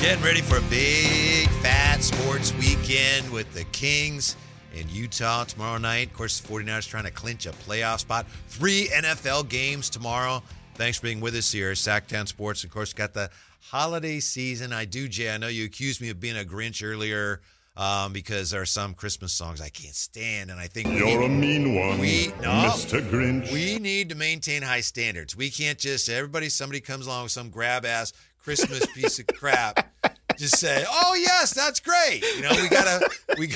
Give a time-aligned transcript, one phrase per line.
[0.00, 4.34] Getting ready for a big fat sports weekend with the Kings
[4.74, 6.06] in Utah tomorrow night.
[6.08, 8.26] Of course, the 49ers trying to clinch a playoff spot.
[8.48, 10.42] Three NFL games tomorrow.
[10.76, 12.64] Thanks for being with us here, Sactown Sports.
[12.64, 13.28] Of course, got the
[13.60, 14.72] holiday season.
[14.72, 15.30] I do, Jay.
[15.34, 17.42] I know you accused me of being a Grinch earlier
[17.76, 21.24] um, because there are some Christmas songs I can't stand, and I think You're need-
[21.24, 23.06] a mean one, we no, Mr.
[23.10, 23.52] Grinch.
[23.52, 25.36] We need to maintain high standards.
[25.36, 28.12] We can't just everybody somebody comes along with some grab ass
[28.42, 29.92] Christmas piece of crap.
[30.36, 33.52] Just say, "Oh yes, that's great." You know, we gotta we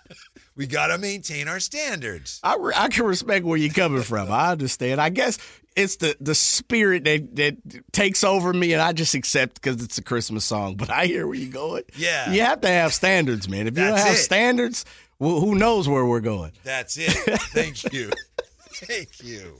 [0.56, 2.40] we gotta maintain our standards.
[2.42, 4.30] I, re- I can respect where you're coming from.
[4.30, 5.00] I understand.
[5.00, 5.38] I guess
[5.76, 9.98] it's the, the spirit that, that takes over me, and I just accept because it's
[9.98, 10.76] a Christmas song.
[10.76, 11.84] But I hear where you're going.
[11.96, 12.30] Yeah.
[12.30, 13.66] You have to have standards, man.
[13.66, 14.18] If you don't have it.
[14.18, 14.84] standards,
[15.18, 16.52] well, who knows where we're going?
[16.64, 17.12] That's it.
[17.52, 18.10] Thank you,
[18.74, 19.58] thank you.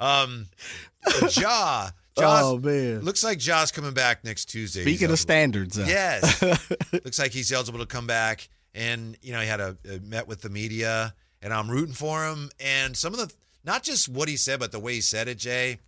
[0.00, 0.46] Um,
[1.36, 3.00] Ja, Ja's, Oh, man.
[3.00, 4.82] looks like Ja's coming back next Tuesday.
[4.82, 6.42] Speaking of standards, uh, Yes.
[6.92, 8.48] Looks like he's eligible to come back.
[8.74, 12.26] And, you know, he had a, a met with the media, and I'm rooting for
[12.26, 12.50] him.
[12.60, 13.32] And some of the,
[13.64, 15.78] not just what he said, but the way he said it, Jay,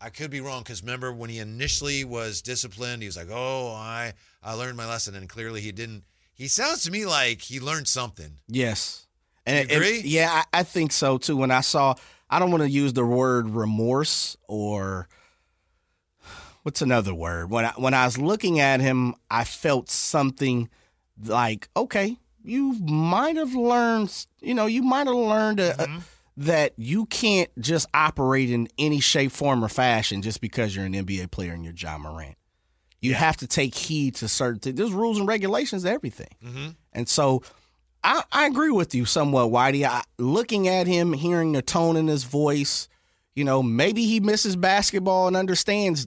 [0.00, 3.72] I could be wrong because remember when he initially was disciplined, he was like, oh,
[3.74, 5.14] I, I learned my lesson.
[5.14, 6.04] And clearly he didn't.
[6.34, 8.38] He sounds to me like he learned something.
[8.48, 9.06] Yes.
[9.46, 10.00] And, You and- agree?
[10.04, 11.36] yeah, I, I think so too.
[11.36, 11.94] When I saw,
[12.30, 15.06] I don't want to use the word remorse or
[16.62, 17.50] what's another word.
[17.50, 20.68] When I, when I was looking at him, I felt something
[21.24, 25.98] like, okay, you might have learned, you know, you might have learned a, a- mm-hmm.
[26.38, 30.94] that you can't just operate in any shape, form, or fashion just because you're an
[30.94, 32.36] NBA player and you're Ja Morant.
[33.02, 34.76] You have to take heed to certain things.
[34.76, 36.34] There's rules and regulations to everything.
[36.44, 36.68] Mm-hmm.
[36.92, 37.42] And so
[38.04, 39.86] I, I agree with you somewhat, Whitey.
[39.86, 42.88] I, looking at him, hearing the tone in his voice,
[43.34, 46.06] you know, maybe he misses basketball and understands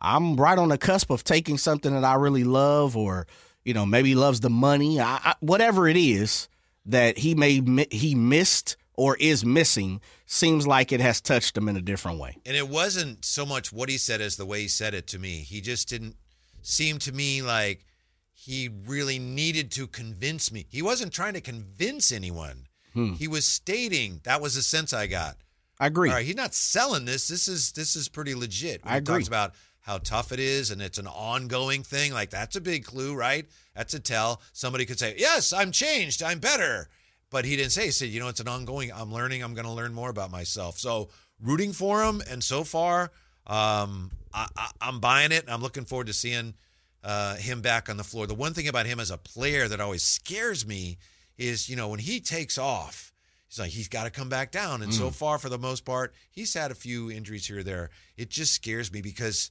[0.00, 3.26] I'm right on the cusp of taking something that I really love, or
[3.64, 6.48] you know, maybe loves the money, I, I, whatever it is
[6.86, 10.00] that he may he missed or is missing.
[10.26, 12.36] Seems like it has touched him in a different way.
[12.44, 15.18] And it wasn't so much what he said as the way he said it to
[15.18, 15.38] me.
[15.38, 16.16] He just didn't
[16.62, 17.84] seem to me like
[18.32, 20.66] he really needed to convince me.
[20.68, 22.66] He wasn't trying to convince anyone.
[22.94, 23.12] Hmm.
[23.12, 25.36] He was stating that was the sense I got.
[25.82, 26.10] I agree.
[26.10, 27.26] All right, he's not selling this.
[27.26, 28.84] This is this is pretty legit.
[28.84, 29.16] When I he agree.
[29.16, 32.12] talks about how tough it is and it's an ongoing thing.
[32.12, 33.46] Like that's a big clue, right?
[33.74, 34.40] That's a tell.
[34.52, 36.22] Somebody could say, "Yes, I'm changed.
[36.22, 36.88] I'm better."
[37.30, 37.86] But he didn't say.
[37.86, 38.92] He said, "You know, it's an ongoing.
[38.92, 39.42] I'm learning.
[39.42, 41.08] I'm going to learn more about myself." So
[41.40, 43.10] rooting for him, and so far,
[43.48, 45.42] um, I, I, I'm buying it.
[45.42, 46.54] And I'm looking forward to seeing
[47.02, 48.28] uh, him back on the floor.
[48.28, 50.98] The one thing about him as a player that always scares me
[51.36, 53.11] is, you know, when he takes off,
[53.52, 54.82] he's like he's got to come back down.
[54.82, 57.90] And so far, for the most part, he's had a few injuries here or there.
[58.16, 59.50] It just scares me because,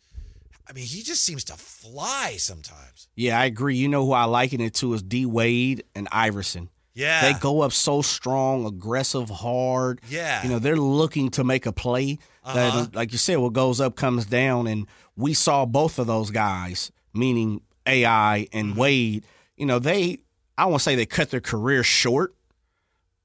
[0.68, 3.08] I mean, he just seems to fly sometimes.
[3.16, 3.76] Yeah, I agree.
[3.76, 6.70] You know who I liken it to is D Wade and Iverson.
[6.94, 10.02] Yeah, They go up so strong, aggressive, hard.
[10.10, 10.44] Yeah.
[10.44, 12.88] You know, they're looking to make a play that, Uh-huh.
[12.94, 14.68] like you said, what goes up comes down.
[14.68, 18.80] And we saw both of those guys, meaning AI and Mm-hmm.
[18.80, 19.24] Wade,
[19.56, 20.18] you know, they,
[20.58, 22.36] I won't say they cut their career short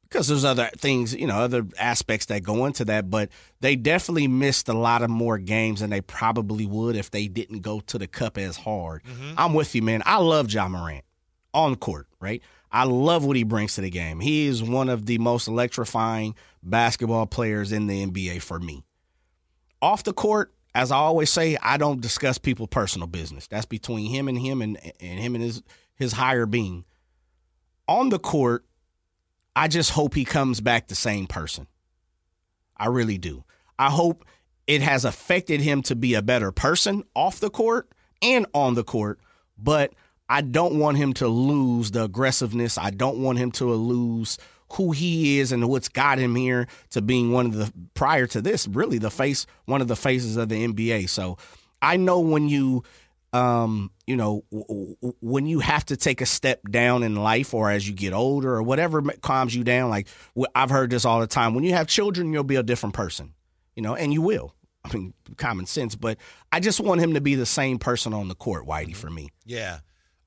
[0.08, 3.28] because there's other things, you know, other aspects that go into that, but
[3.60, 7.60] they definitely missed a lot of more games than they probably would if they didn't
[7.60, 9.02] go to the cup as hard.
[9.04, 9.34] Mm-hmm.
[9.36, 10.02] I'm with you, man.
[10.06, 11.04] I love Ja Morant
[11.52, 12.42] on court, right?
[12.70, 14.20] I love what he brings to the game.
[14.20, 18.84] He is one of the most electrifying basketball players in the NBA for me.
[19.80, 23.46] Off the court, as I always say, I don't discuss people's personal business.
[23.46, 25.62] That's between him and him and, and him and his
[25.94, 26.84] his higher being.
[27.88, 28.65] On the court,
[29.56, 31.66] I just hope he comes back the same person.
[32.76, 33.42] I really do.
[33.78, 34.26] I hope
[34.66, 37.88] it has affected him to be a better person off the court
[38.20, 39.18] and on the court,
[39.56, 39.94] but
[40.28, 42.76] I don't want him to lose the aggressiveness.
[42.76, 44.38] I don't want him to lose
[44.72, 48.42] who he is and what's got him here to being one of the prior to
[48.42, 51.08] this, really the face, one of the faces of the NBA.
[51.08, 51.38] So
[51.80, 52.82] I know when you
[53.36, 57.52] um, you know, w- w- when you have to take a step down in life
[57.54, 60.08] or as you get older or whatever calms you down, like
[60.54, 61.54] I've heard this all the time.
[61.54, 63.34] When you have children, you'll be a different person,
[63.74, 64.54] you know, and you will.
[64.84, 66.16] I mean, common sense, but
[66.52, 69.30] I just want him to be the same person on the court, Whitey, for me.
[69.44, 69.80] yeah.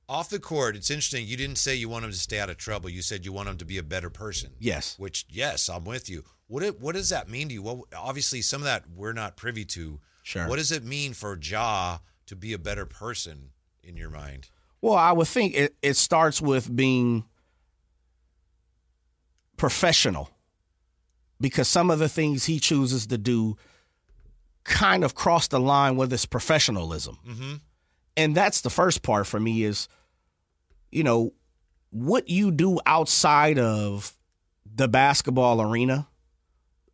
[0.08, 1.24] Off the court, it's interesting.
[1.24, 2.90] You didn't say you want him to stay out of trouble.
[2.90, 4.50] You said you want him to be a better person.
[4.58, 4.96] Yes.
[4.98, 6.24] Which, yes, I'm with you.
[6.48, 7.62] What it, what does that mean to you?
[7.62, 10.00] Well, obviously, some of that we're not privy to.
[10.24, 10.48] Sure.
[10.48, 11.98] What does it mean for Ja
[12.30, 13.50] to be a better person
[13.82, 14.50] in your mind?
[14.80, 17.24] Well, I would think it, it starts with being
[19.56, 20.30] professional
[21.40, 23.56] because some of the things he chooses to do
[24.62, 27.18] kind of cross the line with his professionalism.
[27.26, 27.54] Mm-hmm.
[28.16, 29.88] And that's the first part for me is,
[30.92, 31.32] you know,
[31.90, 34.16] what you do outside of
[34.72, 36.06] the basketball arena,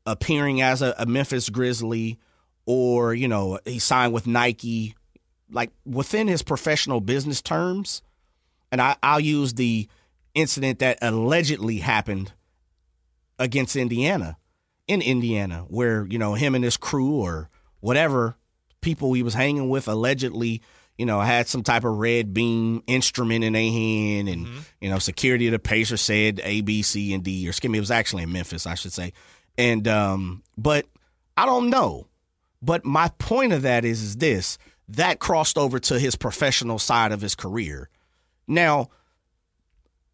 [0.06, 2.18] appearing as a, a Memphis Grizzly,
[2.64, 4.94] or, you know, he signed with Nike,
[5.50, 8.02] like within his professional business terms.
[8.72, 9.88] And I, I'll use the
[10.34, 12.32] incident that allegedly happened
[13.38, 14.36] against Indiana
[14.86, 17.48] in Indiana, where, you know, him and his crew or
[17.80, 18.36] whatever
[18.80, 20.62] people he was hanging with allegedly,
[20.96, 24.58] you know, had some type of red beam instrument in their hand and, mm-hmm.
[24.80, 27.78] you know, security of the Pacers said A, B, C, and D, or excuse me,
[27.78, 29.12] it was actually in Memphis, I should say.
[29.58, 30.86] And um, but
[31.36, 32.06] I don't know.
[32.62, 37.12] But my point of that is, is this that crossed over to his professional side
[37.12, 37.88] of his career.
[38.46, 38.90] Now,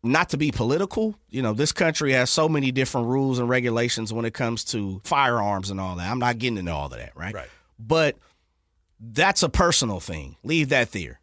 [0.03, 4.13] not to be political, you know, this country has so many different rules and regulations
[4.13, 6.11] when it comes to firearms and all that.
[6.11, 7.35] I'm not getting into all of that, right?
[7.35, 7.49] Right.
[7.79, 8.17] But
[8.99, 10.37] that's a personal thing.
[10.43, 11.21] Leave that there.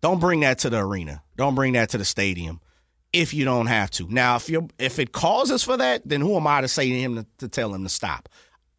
[0.00, 1.22] Don't bring that to the arena.
[1.36, 2.60] Don't bring that to the stadium
[3.12, 4.12] if you don't have to.
[4.12, 6.98] Now, if you if it causes for that, then who am I to say to
[6.98, 8.28] him to, to tell him to stop?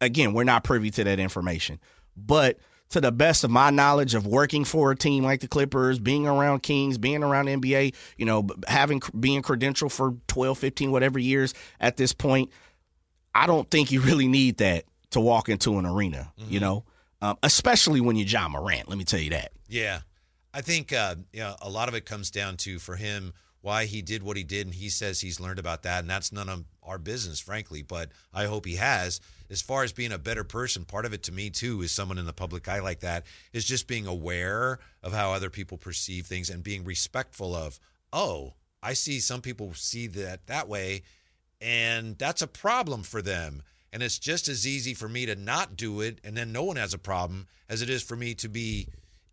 [0.00, 1.78] Again, we're not privy to that information.
[2.16, 2.58] But
[2.90, 6.26] to the best of my knowledge of working for a team like the Clippers, being
[6.26, 11.54] around Kings, being around NBA, you know, having being credential for 12, 15 whatever years
[11.80, 12.50] at this point,
[13.34, 16.52] I don't think you really need that to walk into an arena, mm-hmm.
[16.52, 16.84] you know.
[17.20, 19.52] Um, especially when you're Ja Morant, let me tell you that.
[19.66, 20.00] Yeah.
[20.52, 23.32] I think uh, you know, a lot of it comes down to for him
[23.64, 26.30] why he did what he did, and he says he's learned about that, and that's
[26.30, 27.80] none of our business, frankly.
[27.80, 29.22] But I hope he has.
[29.48, 32.18] As far as being a better person, part of it to me too is someone
[32.18, 33.24] in the public eye like that
[33.54, 37.80] is just being aware of how other people perceive things and being respectful of,
[38.12, 38.52] oh,
[38.82, 41.02] I see some people see that that way,
[41.58, 43.62] and that's a problem for them.
[43.94, 46.76] And it's just as easy for me to not do it, and then no one
[46.76, 48.88] has a problem, as it is for me to be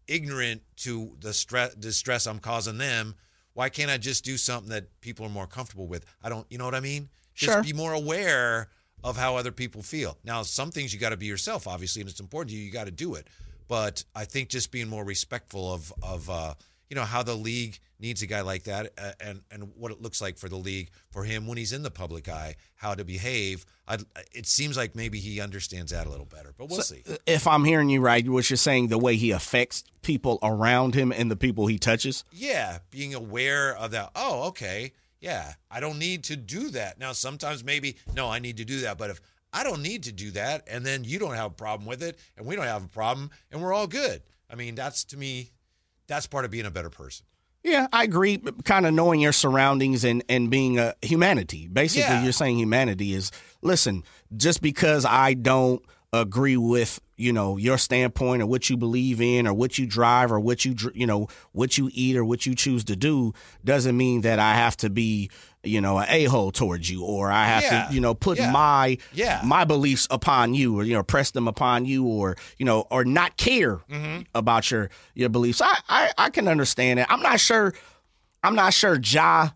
[0.08, 3.16] ignorant to the stress, distress I'm causing them
[3.54, 6.06] why can't I just do something that people are more comfortable with?
[6.24, 7.10] I don't, you know what I mean?
[7.34, 7.64] Just sure.
[7.64, 8.70] be more aware
[9.04, 10.18] of how other people feel.
[10.24, 12.64] Now, some things you got to be yourself, obviously, and it's important to you.
[12.64, 13.28] You got to do it.
[13.68, 16.56] But I think just being more respectful of of uh,
[16.92, 20.02] you know how the league needs a guy like that uh, and and what it
[20.02, 23.06] looks like for the league for him when he's in the public eye how to
[23.06, 23.66] behave.
[23.88, 24.02] I'd,
[24.34, 27.04] it seems like maybe he understands that a little better but we'll so, see.
[27.26, 31.14] if i'm hearing you right what you're saying the way he affects people around him
[31.14, 32.26] and the people he touches?
[32.34, 34.92] Yeah being aware of that oh okay
[35.22, 37.00] yeah i don't need to do that.
[37.00, 39.22] Now sometimes maybe no i need to do that but if
[39.54, 42.20] i don't need to do that and then you don't have a problem with it
[42.36, 44.22] and we don't have a problem and we're all good.
[44.50, 45.52] I mean that's to me
[46.12, 47.26] that's part of being a better person.
[47.64, 48.42] Yeah, I agree.
[48.66, 51.68] Kind of knowing your surroundings and, and being a humanity.
[51.68, 52.24] Basically, yeah.
[52.24, 53.32] you're saying humanity is
[53.62, 54.04] listen,
[54.36, 59.48] just because I don't agree with you know your standpoint or what you believe in
[59.48, 62.56] or what you drive or what you you know what you eat or what you
[62.56, 63.32] choose to do
[63.64, 65.30] doesn't mean that I have to be
[65.64, 67.88] you know an a hole towards you or I have yeah.
[67.88, 68.52] to you know put yeah.
[68.52, 69.42] my yeah.
[69.44, 73.06] my beliefs upon you or you know press them upon you or you know or
[73.06, 74.22] not care mm-hmm.
[74.34, 75.62] about your your beliefs.
[75.62, 77.06] I, I I can understand it.
[77.10, 77.74] I'm not sure.
[78.44, 79.50] I'm not sure Ja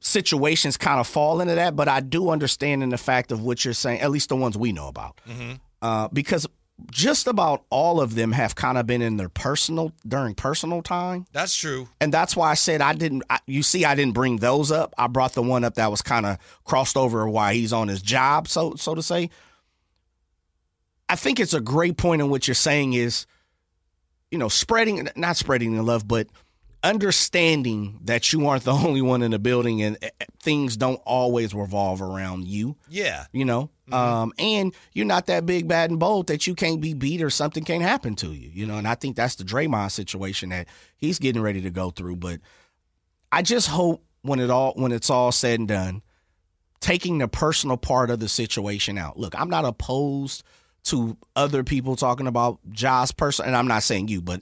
[0.00, 3.64] situations kind of fall into that, but I do understand in the fact of what
[3.64, 5.20] you're saying, at least the ones we know about.
[5.28, 5.52] Mm-hmm.
[5.82, 6.46] Uh, because
[6.90, 11.26] just about all of them have kind of been in their personal during personal time.
[11.32, 11.88] That's true.
[12.00, 14.94] And that's why I said I didn't I, you see I didn't bring those up.
[14.96, 18.02] I brought the one up that was kind of crossed over while he's on his
[18.02, 19.30] job, so so to say.
[21.08, 23.26] I think it's a great point in what you're saying is
[24.30, 26.28] you know, spreading not spreading the love, but
[26.82, 31.00] understanding that you aren't the only one in the building and eh, eh, things don't
[31.04, 32.76] always revolve around you.
[32.88, 33.26] Yeah.
[33.32, 33.94] You know, mm-hmm.
[33.94, 37.30] um, and you're not that big, bad, and bold that you can't be beat or
[37.30, 38.50] something can't happen to you.
[38.52, 41.90] You know, and I think that's the Draymond situation that he's getting ready to go
[41.90, 42.16] through.
[42.16, 42.40] But
[43.32, 46.02] I just hope when it all when it's all said and done,
[46.80, 49.18] taking the personal part of the situation out.
[49.18, 50.42] Look, I'm not opposed
[50.84, 54.40] to other people talking about Ja's person, and I'm not saying you, but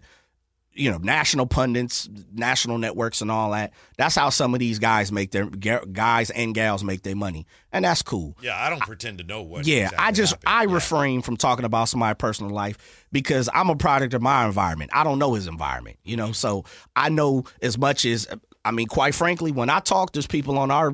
[0.79, 3.73] you know, national pundits, national networks, and all that.
[3.97, 7.85] That's how some of these guys make their guys and gals make their money, and
[7.85, 8.37] that's cool.
[8.41, 9.67] Yeah, I don't pretend to know what.
[9.67, 10.49] Yeah, exactly I just happened.
[10.49, 10.75] I yeah.
[10.75, 14.91] refrain from talking about somebody's personal life because I'm a product of my environment.
[14.95, 16.33] I don't know his environment, you know.
[16.33, 18.29] So I know as much as
[18.65, 20.93] I mean, quite frankly, when I talk, there's people on our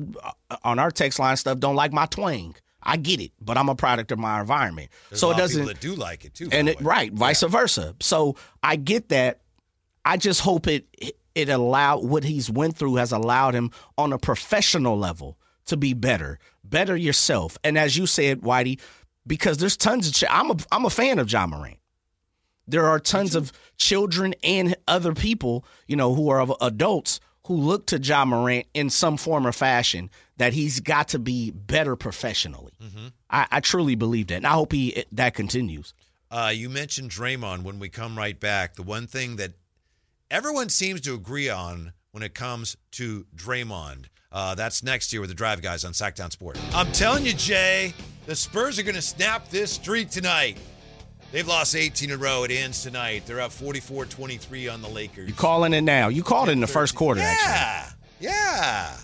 [0.63, 2.55] on our text line stuff don't like my twang.
[2.85, 5.65] I get it, but I'm a product of my environment, There's so it doesn't.
[5.65, 7.49] that do like it too, and it, right, vice yeah.
[7.49, 7.95] versa.
[7.99, 9.39] So I get that,
[10.05, 10.85] I just hope it
[11.33, 15.93] it allowed what he's went through has allowed him on a professional level to be
[15.93, 17.57] better, better yourself.
[17.63, 18.79] And as you said, Whitey,
[19.27, 21.79] because there's tons of ch- I'm a I'm a fan of Ja Morant.
[22.67, 27.55] There are tons of children and other people, you know, who are of adults who
[27.55, 31.95] look to Ja Morant in some form or fashion that he's got to be better
[31.95, 32.73] professionally.
[33.29, 35.93] I, I truly believe that, and I hope he that continues.
[36.31, 38.75] Uh, you mentioned Draymond when we come right back.
[38.75, 39.53] The one thing that
[40.31, 44.05] everyone seems to agree on when it comes to Draymond.
[44.31, 46.59] Uh, that's next year with the Drive Guys on Sactown Sport.
[46.73, 47.93] I'm telling you, Jay,
[48.25, 50.57] the Spurs are going to snap this streak tonight.
[51.31, 52.43] They've lost 18 in a row.
[52.43, 53.23] It ends tonight.
[53.25, 55.27] They're up 44 23 on the Lakers.
[55.27, 56.07] You calling it now?
[56.09, 57.51] You called it in the first quarter, actually.
[57.51, 57.89] Yeah.
[58.19, 58.97] Yeah.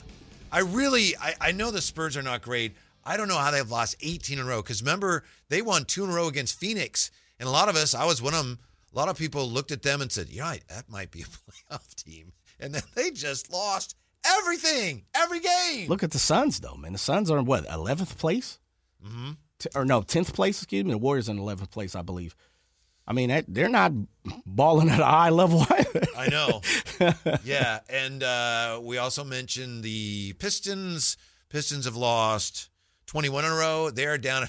[0.51, 2.73] I really, I, I know the Spurs are not great.
[3.03, 6.03] I don't know how they've lost 18 in a row because remember, they won two
[6.03, 7.09] in a row against Phoenix.
[7.39, 8.59] And a lot of us, I was one of them,
[8.93, 11.25] a lot of people looked at them and said, yeah, that might be a
[11.73, 12.33] playoff team.
[12.59, 13.95] And then they just lost
[14.25, 15.89] everything, every game.
[15.89, 16.93] Look at the Suns, though, man.
[16.93, 18.59] The Suns are in what, 11th place?
[19.05, 19.31] mm-hmm.
[19.59, 20.91] T- or no, 10th place, excuse me.
[20.91, 22.35] The Warriors in 11th place, I believe.
[23.07, 23.91] I mean, that, they're not
[24.45, 26.01] balling at a high level either.
[26.17, 26.61] I know.
[27.43, 27.79] yeah.
[27.89, 31.17] And uh, we also mentioned the Pistons.
[31.49, 32.69] Pistons have lost
[33.07, 33.89] 21 in a row.
[33.89, 34.47] They're down.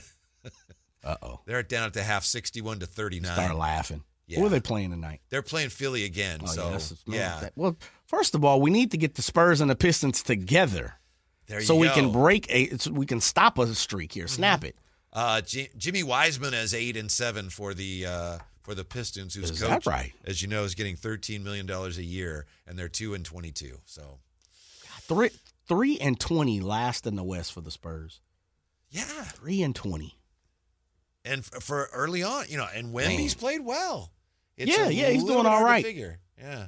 [1.05, 1.41] Uh oh.
[1.47, 3.33] They're down at the half, 61 to 39.
[3.33, 4.05] Start laughing.
[4.27, 4.39] Yeah.
[4.39, 5.21] Who are they playing tonight?
[5.31, 6.41] They're playing Philly again.
[6.43, 6.47] Oh,
[6.79, 7.77] so yeah, well,
[8.07, 10.95] first of all, we need to get the Spurs and the Pistons together
[11.47, 14.65] there you so we can break a, so we can stop a streak here, snap
[14.65, 14.77] it.
[15.13, 19.51] Uh, J- Jimmy Wiseman has eight and seven for the uh, for the Pistons, whose
[19.51, 20.13] Is coach, that right?
[20.25, 23.51] as you know, is getting thirteen million dollars a year, and they're two and twenty
[23.51, 23.79] two.
[23.85, 24.19] So
[25.03, 25.31] Three,
[25.67, 28.21] three and twenty last in the West for the Spurs.
[28.91, 30.17] yeah, Three and twenty.
[31.25, 34.11] And f- for early on, you know, and Wemby's played well.
[34.57, 35.85] It's Yeah, yeah, he's doing all right.
[35.85, 36.67] Figure, yeah.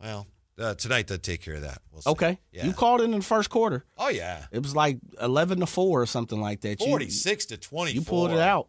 [0.00, 0.26] Well,
[0.58, 1.78] uh, tonight they'll take care of that.
[1.92, 2.10] We'll see.
[2.10, 2.66] Okay, Yeah.
[2.66, 3.84] you called it in the first quarter.
[3.98, 6.78] Oh yeah, It was like eleven to four or something like that.
[6.78, 7.92] Forty six to twenty.
[7.92, 8.68] You pulled it out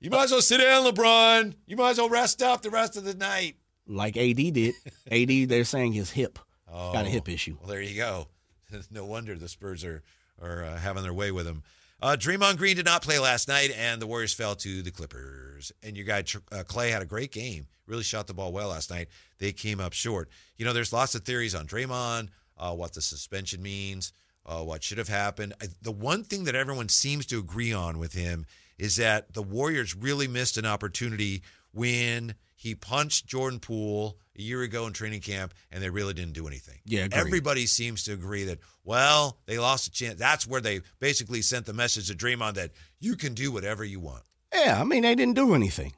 [0.00, 1.54] You might as well sit down, LeBron.
[1.66, 3.56] You might as well rest up the rest of the night.
[3.86, 4.74] like AD did.
[5.10, 6.38] AD, they're saying his hip
[6.72, 7.56] Oh, got a hip issue.
[7.58, 8.28] Well, there you go.
[8.92, 10.02] no wonder the Spurs are
[10.40, 11.62] are uh, having their way with him.
[12.02, 15.70] Uh, Draymond Green did not play last night, and the Warriors fell to the Clippers.
[15.82, 17.66] And your guy uh, Clay had a great game.
[17.86, 19.08] Really shot the ball well last night.
[19.38, 20.30] They came up short.
[20.56, 24.12] You know, there's lots of theories on Draymond, uh, what the suspension means,
[24.46, 25.54] uh, what should have happened.
[25.60, 28.46] I, the one thing that everyone seems to agree on with him
[28.78, 31.42] is that the Warriors really missed an opportunity
[31.72, 36.34] when he punched Jordan Poole a year ago in training camp, and they really didn't
[36.34, 36.78] do anything.
[36.84, 37.18] Yeah, agreed.
[37.18, 40.18] everybody seems to agree that well, they lost a chance.
[40.18, 43.98] That's where they basically sent the message to Draymond that you can do whatever you
[43.98, 44.24] want.
[44.54, 45.94] Yeah, I mean they didn't do anything.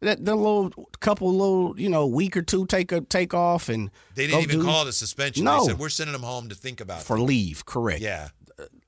[0.00, 3.88] That the little couple little you know week or two take a take off and
[4.16, 5.44] They didn't even do- call it a suspension.
[5.44, 5.60] No.
[5.60, 7.04] They said we're sending them home to think about it.
[7.04, 7.20] for it.
[7.20, 7.64] leave.
[7.64, 8.00] Correct.
[8.00, 8.30] Yeah,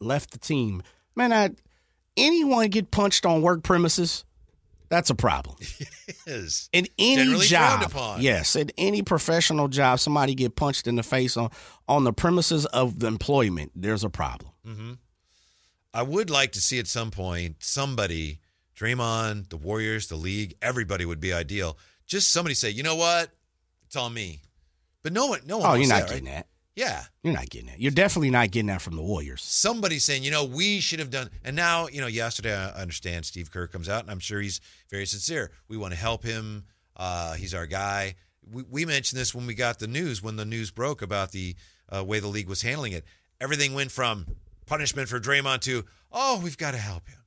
[0.00, 0.82] left the team.
[1.14, 1.50] Man, I,
[2.16, 4.24] anyone get punched on work premises,
[4.94, 5.56] that's a problem.
[6.26, 8.22] is In any Generally job, upon.
[8.22, 11.50] yes, in any professional job, somebody get punched in the face on
[11.88, 13.72] on the premises of the employment.
[13.74, 14.52] There's a problem.
[14.64, 14.92] Mm-hmm.
[15.92, 18.38] I would like to see at some point somebody,
[18.76, 21.76] Draymond, the Warriors, the league, everybody would be ideal.
[22.06, 23.30] Just somebody say, you know what,
[23.86, 24.42] it's on me.
[25.02, 25.70] But no one, no one.
[25.70, 26.34] Oh, you're not that, getting right?
[26.34, 26.46] that.
[26.76, 27.80] Yeah, You're not getting that.
[27.80, 29.42] You're definitely not getting that from the Warriors.
[29.42, 31.30] somebody saying, you know, we should have done.
[31.44, 34.60] And now, you know, yesterday I understand Steve Kerr comes out, and I'm sure he's
[34.90, 35.52] very sincere.
[35.68, 36.64] We want to help him.
[36.96, 38.16] Uh, he's our guy.
[38.50, 41.54] We, we mentioned this when we got the news, when the news broke about the
[41.94, 43.04] uh, way the league was handling it.
[43.40, 44.26] Everything went from
[44.66, 47.18] punishment for Draymond to, oh, we've got to help him.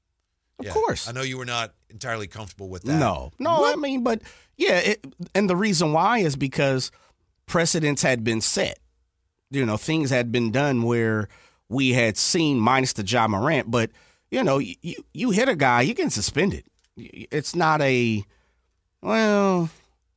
[0.60, 1.08] Of course.
[1.08, 3.00] I know you were not entirely comfortable with that.
[3.00, 3.72] No, no.
[3.72, 4.22] I mean, but
[4.58, 6.92] yeah, it, and the reason why is because
[7.46, 8.80] precedents had been set.
[9.50, 11.30] You know, things had been done where
[11.70, 13.92] we had seen minus the Ja Morant, but
[14.32, 16.66] you know, you you hit a guy, you get suspended.
[16.96, 18.24] It's not a
[19.02, 19.70] well,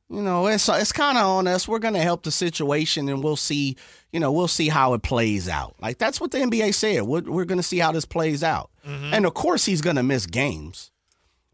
[0.09, 1.67] you know, it's it's kind of on us.
[1.67, 3.77] We're going to help the situation, and we'll see.
[4.11, 5.75] You know, we'll see how it plays out.
[5.81, 7.03] Like that's what the NBA said.
[7.03, 9.13] We're, we're going to see how this plays out, mm-hmm.
[9.13, 10.91] and of course, he's going to miss games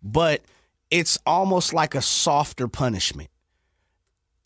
[0.04, 0.42] but
[0.90, 3.30] it's almost like a softer punishment.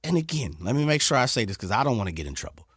[0.03, 2.25] And again, let me make sure I say this because I don't want to get
[2.25, 2.67] in trouble.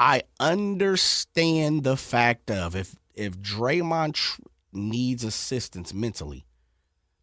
[0.00, 4.40] I understand the fact of if if Draymond tr-
[4.72, 6.46] needs assistance mentally,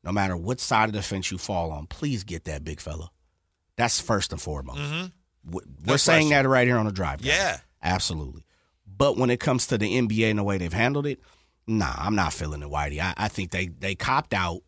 [0.03, 3.09] no matter what side of the fence you fall on, please get that big fella.
[3.77, 4.79] That's first and foremost.
[4.79, 5.11] Mhm.
[5.85, 6.43] We're saying question.
[6.43, 7.19] that right here on the drive.
[7.21, 7.27] guys.
[7.27, 7.57] Yeah.
[7.81, 8.43] Absolutely.
[8.85, 11.19] But when it comes to the NBA and the way they've handled it,
[11.67, 12.99] nah, I'm not feeling it, Whitey.
[12.99, 14.61] I, I think they they copped out.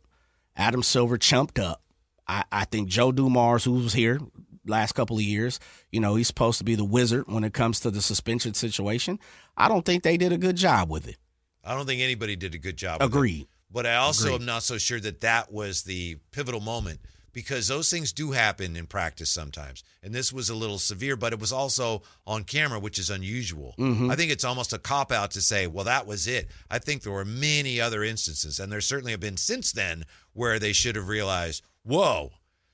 [0.56, 1.82] Adam Silver chumped up.
[2.28, 4.20] I, I think Joe Dumars, who was here
[4.66, 5.60] last couple of years,
[5.92, 9.20] you know, he's supposed to be the wizard when it comes to the suspension situation.
[9.58, 11.18] I don't think they did a good job with it.
[11.64, 13.02] I don't think anybody did a good job.
[13.02, 13.16] with it.
[13.16, 13.48] Agreed.
[13.72, 14.42] But I also Agreed.
[14.42, 17.00] am not so sure that that was the pivotal moment
[17.32, 19.84] because those things do happen in practice sometimes.
[20.02, 23.76] And this was a little severe, but it was also on camera, which is unusual.
[23.78, 24.10] Mm-hmm.
[24.10, 26.50] I think it's almost a cop out to say, well, that was it.
[26.72, 30.58] I think there were many other instances, and there certainly have been since then where
[30.60, 32.32] they should have realized, whoa,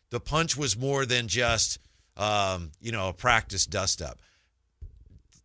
[0.10, 1.80] the punch was more than just,
[2.18, 4.20] um, you know, a practice dust up.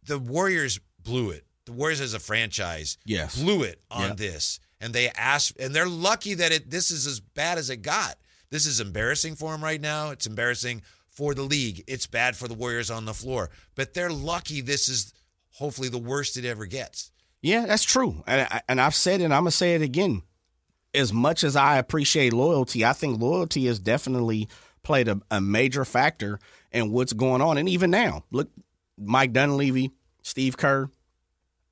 [0.05, 1.45] The Warriors blew it.
[1.67, 3.37] The Warriors as a franchise Yes.
[3.38, 4.14] blew it on Yeah.
[4.14, 4.61] this.
[4.81, 8.19] And they asked, and they're lucky that it this is as bad as it got.
[8.50, 10.11] This is embarrassing for them right now.
[10.11, 11.85] It's embarrassing for the league.
[11.87, 13.50] It's bad for the Warriors on the floor.
[13.75, 15.12] But they're lucky this is
[15.52, 17.11] hopefully the worst it ever gets.
[17.43, 18.25] Yeah, that's true.
[18.26, 20.23] And, I- and I've said it, and I'm going to say it again.
[20.94, 24.49] As much as I appreciate loyalty, I think loyalty has definitely
[24.82, 26.38] played a, a major factor
[26.73, 27.59] in what's going on.
[27.59, 28.50] And even now, look,
[28.99, 29.92] Mike Dunleavy,
[30.23, 30.90] Steve Kerr,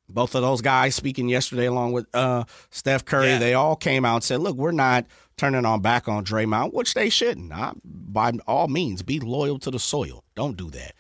[0.09, 3.39] both of those guys speaking yesterday along with uh, Steph Curry, Yeah.
[3.39, 5.05] they all came out and said, look, we're not
[5.37, 7.53] turning our back on Draymond, which they shouldn't.
[7.53, 10.25] I, by all means, be loyal to the soil.
[10.35, 10.95] Don't do that.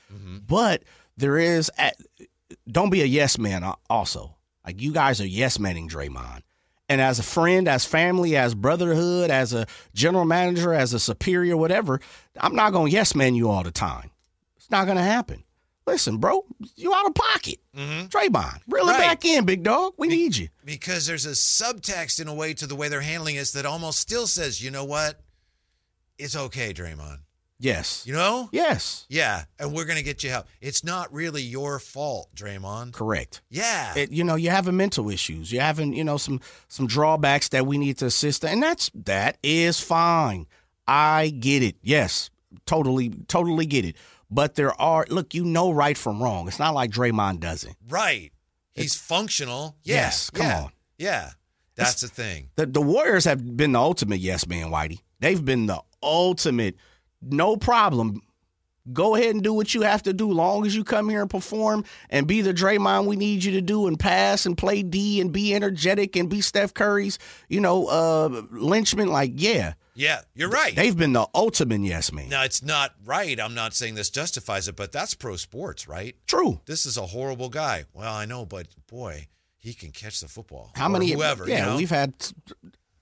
[0.47, 0.83] But
[1.17, 1.71] there is,
[2.71, 4.37] don't be a yes man uh, also.
[4.67, 6.41] Like you guys are yes manning Draymond.
[6.89, 11.57] And as a friend, as family, as brotherhood, as a general manager, as a superior,
[11.57, 12.01] whatever,
[12.41, 14.11] I'm not going to yes man you all the time.
[14.57, 15.45] It's not going to happen.
[15.87, 16.45] Listen, bro,
[16.77, 17.59] you out of pocket.
[17.75, 18.07] Mm-hmm.
[18.09, 19.95] Draymond, reel it back in, big dog.
[19.97, 20.49] We need you.
[20.65, 23.99] Because there's a subtext in a way to the way they're handling this that almost
[23.99, 25.19] still says, you know what?
[26.19, 27.21] It's okay, Draymond.
[27.61, 28.05] Yes.
[28.07, 28.49] You know?
[28.53, 29.05] Yes.
[29.09, 29.45] Yeah.
[29.59, 30.47] And we're gonna get you help.
[30.61, 32.93] It's not really your fault, Draymond.
[32.93, 33.43] Correct.
[33.51, 33.95] Yeah.
[33.97, 35.51] It, you know, you're having mental issues.
[35.53, 39.39] You're having, you know, some some drawbacks that we need to assist, and that's that
[39.43, 40.47] is fine.
[40.87, 41.77] I get it.
[41.83, 42.31] Yes,
[42.65, 43.97] totally, totally get it.
[44.31, 46.47] But there are look, you know, right from wrong.
[46.49, 47.77] It's not like Draymond doesn't.
[47.89, 48.33] right.
[48.75, 49.75] He's functional.
[49.83, 49.97] Yeah.
[49.97, 50.63] Yes, come yeah.
[50.63, 50.73] on.
[50.99, 51.31] Yeah.
[51.75, 52.51] That's the thing.
[52.55, 55.01] The the Warriors have been the ultimate yes man, Whitey.
[55.19, 56.77] They've been the ultimate.
[57.23, 58.23] No problem.
[58.91, 60.33] Go ahead and do what you have to do.
[60.33, 63.61] Long as you come here and perform and be the Draymond we need you to
[63.61, 67.19] do and pass and play D and be energetic and be Steph Curry's,
[67.51, 69.09] you know, uh, Lynchman.
[69.09, 70.23] Like, yeah, Yeah.
[70.35, 70.75] You're right.
[70.75, 72.31] they've been the ultimate yes man.
[72.31, 73.39] now it's not right.
[73.39, 76.17] I'm not saying this justifies it, but that's pro sports, right?
[76.27, 76.61] True.
[76.65, 77.85] This is a horrible guy.
[77.93, 79.27] Well, I know, but boy,
[79.59, 80.71] he can catch the football.
[80.77, 81.11] How many?
[81.11, 81.47] Whoever.
[81.47, 81.77] Yeah, you know?
[81.77, 82.15] we've had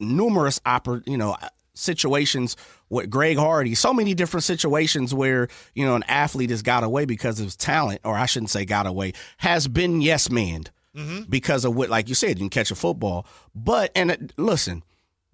[0.00, 1.36] numerous oppor- you know
[1.76, 2.56] situations
[2.88, 3.74] with Greg Hardy.
[3.74, 7.56] So many different situations where you know an athlete has got away because of his
[7.56, 11.24] talent, or I shouldn't say got away, has been yes manned Mm-hmm.
[11.28, 13.26] because of what, like you said, you can catch a football.
[13.54, 14.82] But and uh, listen,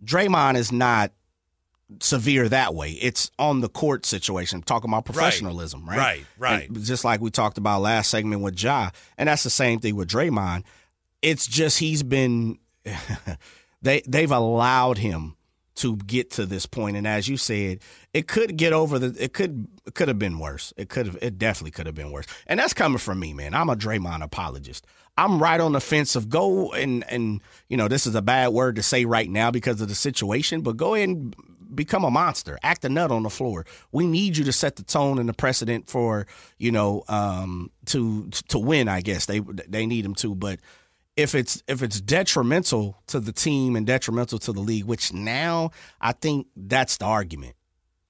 [0.05, 1.13] Draymond is not
[2.01, 2.91] severe that way.
[2.91, 4.57] It's on the court situation.
[4.57, 5.99] I'm talking about professionalism, right?
[5.99, 6.69] Right, right.
[6.69, 9.95] And just like we talked about last segment with Ja, and that's the same thing
[9.95, 10.65] with Draymond.
[11.23, 12.59] It's just he's been
[13.83, 15.37] they they've allowed him
[15.77, 17.81] to get to this point, and as you said,
[18.13, 19.23] it could get over the.
[19.23, 20.73] It could it could have been worse.
[20.77, 21.19] It could have.
[21.23, 22.27] It definitely could have been worse.
[22.47, 23.55] And that's coming from me, man.
[23.55, 24.87] I'm a Draymond apologist.
[25.17, 28.49] I'm right on the fence of go and and you know this is a bad
[28.49, 31.37] word to say right now because of the situation, but go ahead and
[31.75, 33.65] become a monster, act a nut on the floor.
[33.93, 36.27] We need you to set the tone and the precedent for
[36.59, 38.89] you know um, to to win.
[38.89, 40.61] I guess they they need him to, but
[41.17, 45.71] if it's if it's detrimental to the team and detrimental to the league, which now
[46.01, 47.55] I think that's the argument.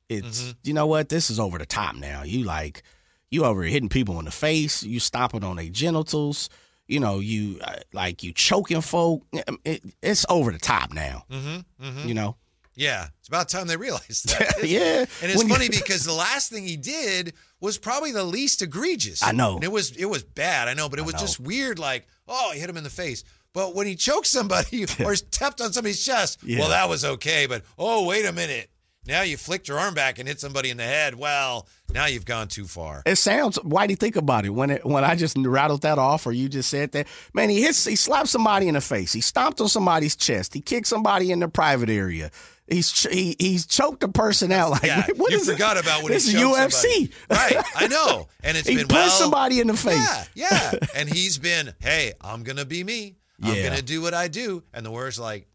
[0.08, 2.22] It's you know what this is over the top now.
[2.22, 2.82] You like
[3.30, 4.82] you over hitting people in the face.
[4.82, 6.50] You stomping on their genitals.
[6.86, 9.22] You know you uh, like you choking folk.
[9.64, 11.24] It, it's over the top now.
[11.30, 12.08] Mm-hmm, mm-hmm.
[12.08, 12.36] You know.
[12.74, 14.64] Yeah, it's about time they realized that.
[14.64, 18.62] yeah, And it's When funny because the last thing he did was probably the least
[18.62, 19.22] egregious.
[19.22, 19.56] I know.
[19.56, 21.20] And it was it was bad, I know, but it was know.
[21.20, 21.78] just weird.
[21.78, 23.24] Like, oh, he hit him in the face.
[23.52, 26.60] But when he choked somebody or tapped on somebody's chest, Yeah.
[26.60, 27.46] well, that was okay.
[27.46, 28.70] But oh, wait a minute.
[29.04, 31.16] Now you flicked your arm back and hit somebody in the head.
[31.16, 33.02] Well, now you've gone too far.
[33.04, 33.56] It sounds.
[33.64, 36.30] Why do you think about it when it when I just rattled that off, or
[36.32, 37.08] you just said that?
[37.34, 37.84] Man, he hits.
[37.84, 39.12] He slapped somebody in the face.
[39.12, 40.54] He stomped on somebody's chest.
[40.54, 42.30] He kicked somebody in the private area.
[42.72, 44.70] He's ch- he, he's choked a person out.
[44.70, 45.52] Like Yeah, what you is it?
[45.52, 47.12] forgot about when this he is UFC.
[47.30, 47.54] somebody.
[47.56, 47.64] right?
[47.76, 49.10] I know, and it's he been well.
[49.10, 49.94] somebody in the face.
[50.34, 50.72] Yeah, yeah.
[50.96, 53.16] and he's been, hey, I'm gonna be me.
[53.42, 53.68] I'm Yeah.
[53.70, 54.62] gonna do what I do.
[54.72, 55.46] And the word's like,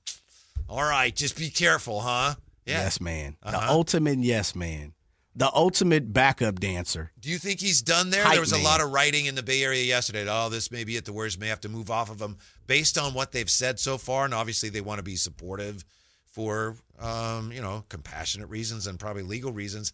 [0.69, 2.35] all right, just be careful, huh?
[2.65, 2.83] Yeah.
[2.83, 3.37] Yes, man.
[3.41, 3.73] The Uh-huh.
[3.73, 4.93] ultimate yes man.
[5.35, 7.11] The ultimate backup dancer.
[7.19, 8.23] Do you think he's done there?
[8.23, 10.25] Hype there was a lot of writing in the Bay Area yesterday.
[10.27, 11.05] Oh, this may be it.
[11.05, 13.97] The Warriors may have to move off of him based on what they've said so
[13.99, 15.85] far, and obviously they want to be supportive
[16.25, 19.91] for, um, you know, compassionate reasons and probably legal reasons.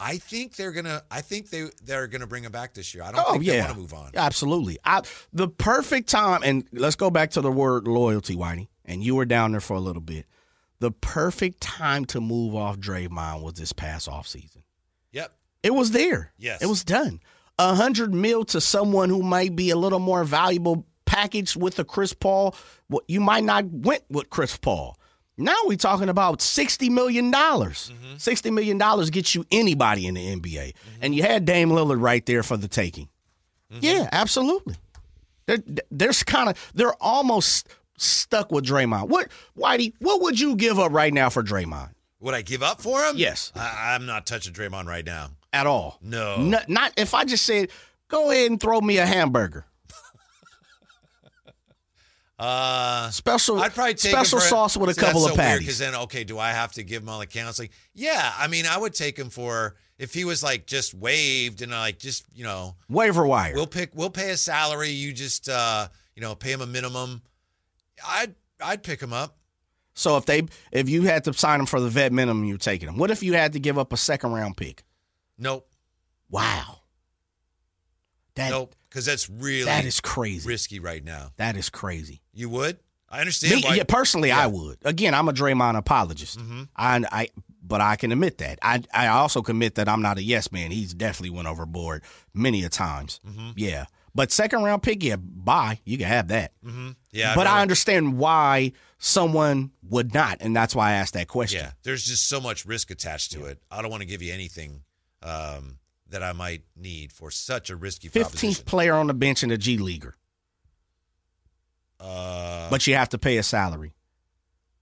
[0.00, 1.02] I think they're gonna.
[1.10, 3.04] I think they they're gonna bring him back this year.
[3.04, 4.10] I don't Oh think they yeah, want to move on.
[4.14, 4.78] Absolutely.
[4.84, 8.68] I, the perfect time, and let's go back to the word loyalty, Whitey.
[8.84, 10.26] And you were down there for a little bit.
[10.80, 14.62] the perfect time to move off Draymond was this past offseason.
[15.12, 15.32] Yep.
[15.62, 16.32] It was there.
[16.36, 16.60] Yes.
[16.60, 17.20] It was done.
[17.58, 21.84] A hundred mil to someone who might be a little more valuable package with a
[21.84, 22.54] Chris Paul.
[23.06, 24.98] You might not went with Chris Paul.
[25.36, 27.92] Now we're talking about sixty million dollars.
[27.92, 28.16] Mm-hmm.
[28.18, 30.98] Sixty million dollars gets you anybody in the NBA, mm-hmm.
[31.02, 33.08] and you had Dame Lillard right there for the taking.
[33.72, 33.84] Mm-hmm.
[33.84, 34.76] Yeah, absolutely.
[35.46, 35.58] They're,
[35.90, 39.08] there's kind of they're almost stuck with Draymond.
[39.08, 39.92] What, Whitey?
[39.98, 41.90] What would you give up right now for Draymond?
[42.20, 43.16] Would I give up for him?
[43.16, 43.52] Yes.
[43.54, 45.30] I, I'm not touching Draymond right now.
[45.52, 45.98] At all?
[46.02, 46.40] No.
[46.40, 47.70] Not, not if I just said,
[48.08, 49.66] go ahead and throw me a hamburger.
[52.38, 55.36] Uh, Special, I'd probably take special him for, sauce with a See, couple that's of
[55.36, 55.60] so patties.
[55.60, 57.68] Because then, okay, do I have to give him all the counseling?
[57.94, 61.70] Yeah, I mean, I would take him for if he was like just waived and
[61.70, 63.54] like just you know Waiver wire.
[63.54, 64.90] we'll pick we'll pay a salary.
[64.90, 67.22] You just uh you know pay him a minimum.
[68.04, 69.36] I'd I'd pick him up.
[69.94, 70.42] so if they,
[70.72, 72.98] if you had to sign him for the vet minimum, you're taking him.
[72.98, 74.82] What if you had to give up a second round pick?
[75.38, 75.68] Nope,
[76.30, 76.80] Wow.
[78.34, 80.48] That nope, because that's really that is crazy.
[80.48, 81.32] risky right now.
[81.36, 82.22] That is crazy.
[82.32, 82.78] You would?
[83.10, 83.56] I understand.
[83.56, 84.78] Me, why, yeah, personally, I would.
[84.84, 86.38] Again, I'm a Draymond apologist.
[86.38, 86.68] Mhm.
[86.76, 87.28] I, I,
[87.60, 88.58] but I can admit that.
[88.62, 90.70] I, I also commit that I'm not a yes man.
[90.70, 92.02] He's definitely went overboard
[92.32, 93.20] many a times.
[93.26, 93.50] Mm-hmm.
[93.56, 95.80] Yeah, but second round pick, yeah, bye.
[95.84, 96.52] You can have that.
[96.64, 101.14] hmm Yeah, but I rather- understand why someone would not, and that's why I asked
[101.14, 101.60] that question.
[101.60, 103.58] Yeah, there's just so much risk attached to it.
[103.72, 104.82] I don't want to give you anything
[105.22, 105.78] um,
[106.14, 108.64] that I might need for such a risky Fifteenth proposition.
[108.64, 110.14] player on the bench in a G leaguer,
[112.00, 113.94] Uh, but you have to pay a salary.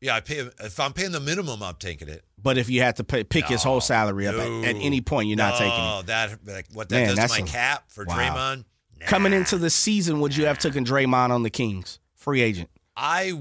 [0.00, 2.24] yeah, I pay if I'm paying the minimum, I'm taking it.
[2.42, 5.28] But if you had to pay, pick his whole salary up at, at any point,
[5.28, 6.06] you're not taking it.
[6.06, 8.16] that like, what that Man, does that's to my a- cap for wow.
[8.16, 8.64] Draymond.
[9.00, 9.06] Nah.
[9.06, 12.68] Coming into the season, would you have taken Draymond on the Kings, free agent?
[12.96, 13.38] I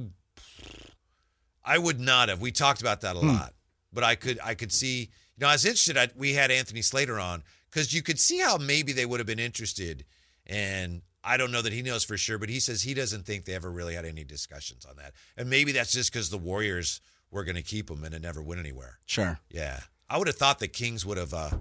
[1.63, 2.41] I would not have.
[2.41, 3.27] We talked about that a Hmm.
[3.27, 3.53] lot,
[3.91, 5.09] but I could I could see.
[5.37, 5.97] You know, I was interested.
[5.97, 9.27] I, we had Anthony Slater on because you could see how maybe they would have
[9.27, 10.05] been interested,
[10.45, 13.45] and I don't know that he knows for sure, but he says he doesn't think
[13.45, 17.01] they ever really had any discussions on that, and maybe that's just because the Warriors
[17.31, 18.99] were going to keep him and it never went anywhere.
[19.05, 19.39] Sure.
[19.49, 19.79] Yeah,
[20.09, 21.33] I would have thought the Kings would have.
[21.33, 21.51] Uh,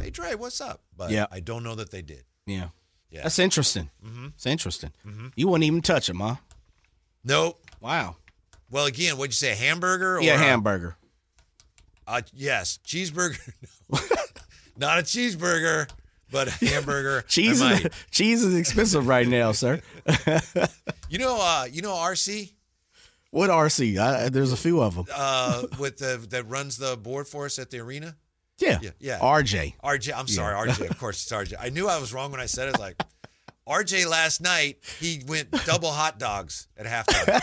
[0.00, 0.82] hey Dre, what's up?
[0.96, 1.26] But Yeah.
[1.30, 2.24] I don't know that they did.
[2.46, 2.68] Yeah.
[3.10, 3.22] Yeah.
[3.22, 3.90] That's interesting.
[4.04, 4.26] Mm-hmm.
[4.34, 4.90] It's interesting.
[5.06, 5.28] Mm-hmm.
[5.36, 6.36] You wouldn't even touch him, huh?
[7.24, 7.64] Nope.
[7.80, 8.16] Wow.
[8.70, 9.52] Well, again, what'd you say?
[9.52, 10.16] A hamburger?
[10.18, 10.96] Or Yeah, hamburger.
[12.06, 13.38] Uh, yes, cheeseburger.
[14.80, 15.88] Not a cheeseburger,
[16.32, 17.22] but a hamburger.
[17.28, 19.80] Cheese is cheese is expensive right now, sir.
[21.10, 22.52] You know, uh, you know RC
[23.30, 23.98] What RC?
[23.98, 25.04] I, there's a few of them.
[25.14, 28.16] uh, with the that runs the board for us at the arena.
[28.58, 28.78] Yeah.
[28.82, 29.18] Yeah, yeah.
[29.18, 29.74] RJ.
[29.84, 30.90] RJ, I'm sorry, RJ.
[30.90, 31.56] Of course, it's RJ.
[31.60, 32.78] I knew I was wrong when I said it.
[32.78, 32.96] Like
[33.68, 37.40] RJ last night, he went double hot dogs at halftime.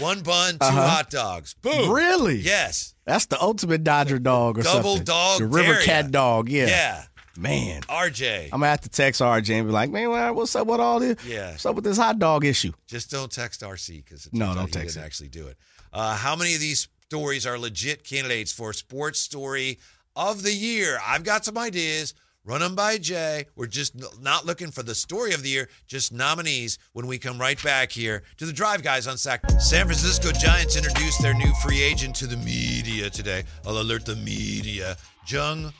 [0.00, 1.54] One bun, 2 hot dogs.
[1.54, 1.72] Boom.
[1.72, 1.92] Uh-huh.
[1.92, 2.36] Really?
[2.36, 2.93] Yes.
[3.04, 5.04] That's the ultimate Dodger dog or Double something.
[5.04, 6.10] dog The River dare Cat ya.
[6.10, 6.48] dog.
[6.48, 6.66] Yeah.
[6.66, 7.04] Yeah.
[7.36, 7.82] Man.
[7.82, 8.44] RJ.
[8.44, 11.00] I'm gonna have to text RJ and be like, man, what- what's up with all
[11.00, 11.16] this?
[11.26, 11.50] Yeah.
[11.50, 12.72] What's up with this hot dog issue?
[12.86, 15.56] Just don't text RC because No, don't he text didn't actually do it.
[15.92, 19.78] Uh, how many of these stories are legit candidates for sports story
[20.16, 20.98] of the year?
[21.04, 22.14] I've got some ideas.
[22.46, 23.46] Run them by Jay.
[23.56, 27.38] We're just not looking for the story of the year, just nominees when we come
[27.38, 29.50] right back here to the Drive Guys on SAC.
[29.58, 33.44] San Francisco Giants introduced their new free agent to the media today.
[33.66, 34.98] I'll alert the media.
[35.26, 35.72] Jung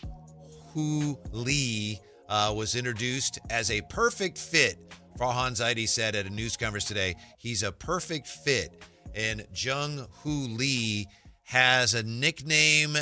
[0.72, 2.00] Hoo Lee
[2.31, 4.79] uh, was introduced as a perfect fit.
[5.18, 8.83] Farhan Zaidi said at a news conference today, he's a perfect fit.
[9.14, 11.09] And Jung Hoo Lee
[11.42, 12.96] has a nickname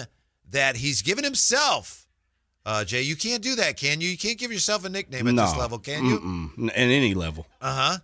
[0.50, 2.01] that he's given himself.
[2.64, 4.08] Uh, Jay, you can't do that, can you?
[4.08, 5.46] You can't give yourself a nickname at no.
[5.46, 6.18] this level, can you?
[6.20, 6.68] Mm-mm.
[6.68, 7.46] At any level.
[7.60, 7.98] Uh huh.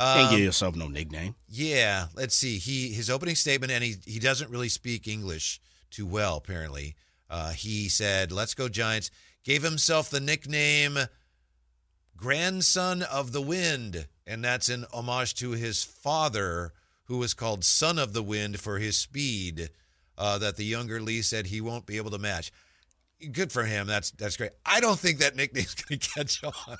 [0.00, 1.34] Can't give yourself no nickname.
[1.48, 2.58] Yeah, let's see.
[2.58, 6.36] He his opening statement, and he he doesn't really speak English too well.
[6.38, 6.96] Apparently,
[7.28, 9.10] uh, he said, "Let's go Giants."
[9.42, 10.98] Gave himself the nickname
[12.16, 16.72] "Grandson of the Wind," and that's in homage to his father,
[17.04, 19.70] who was called Son of the Wind for his speed.
[20.16, 22.52] Uh, that the younger Lee said he won't be able to match.
[23.32, 23.86] Good for him.
[23.86, 24.50] That's that's great.
[24.64, 26.76] I don't think that nickname's going to catch on.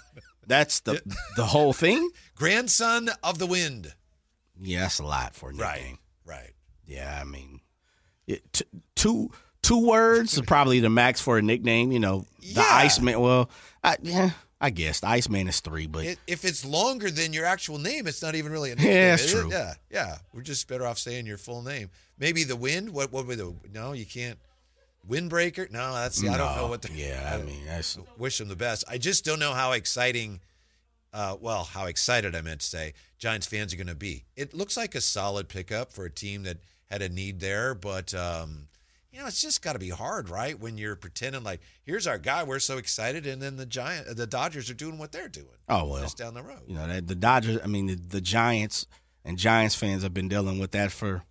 [0.47, 1.01] That's the
[1.37, 2.11] the whole thing.
[2.35, 3.95] Grandson of the Wind.
[4.61, 5.99] Yeah, that's a lot for a nickname.
[6.27, 6.37] Right.
[6.39, 6.51] Right.
[6.87, 7.61] Yeah, I mean,
[8.27, 8.65] it, t-
[8.97, 9.31] two
[9.63, 11.93] two words is probably the max for a nickname.
[11.93, 12.67] You know, the Yeah.
[12.69, 13.21] Iceman.
[13.21, 13.51] Well,
[13.85, 17.45] I, yeah, I guess the Iceman is three, but It, if it's longer than your
[17.47, 18.93] actual name, it's not even really a nickname.
[18.93, 19.41] Yeah, that's is it?
[19.41, 19.51] true.
[19.53, 20.17] Yeah, yeah.
[20.35, 21.91] We're just better off saying your full name.
[22.19, 22.91] Maybe the wind.
[22.91, 23.13] What?
[23.13, 23.55] What would the?
[23.73, 24.39] No, you can't.
[25.09, 25.71] Windbreaker.
[25.71, 26.23] No, that's.
[26.23, 26.83] I don't know what.
[26.83, 28.85] The, yeah, I mean, that's wish them the best.
[28.89, 30.41] I just don't know how exciting.
[31.13, 34.25] Uh, well, how excited I meant to say Giants fans are going to be.
[34.37, 36.59] It looks like a solid pickup for a team that
[36.89, 38.69] had a need there, but um,
[39.13, 40.59] you know, it's just got to be hard, right?
[40.59, 44.27] When you're pretending like, here's our guy, we're so excited, and then the giant, the
[44.27, 45.47] Dodgers are doing what they're doing.
[45.69, 46.61] Oh well, just down the road.
[46.69, 47.59] You know, the Dodgers.
[47.63, 48.87] I mean, the, the Giants
[49.25, 51.25] and Giants fans have been dealing with that for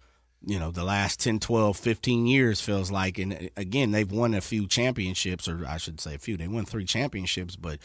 [0.45, 4.41] you know the last 10 12 15 years feels like and again they've won a
[4.41, 7.78] few championships or i should say a few they won three championships but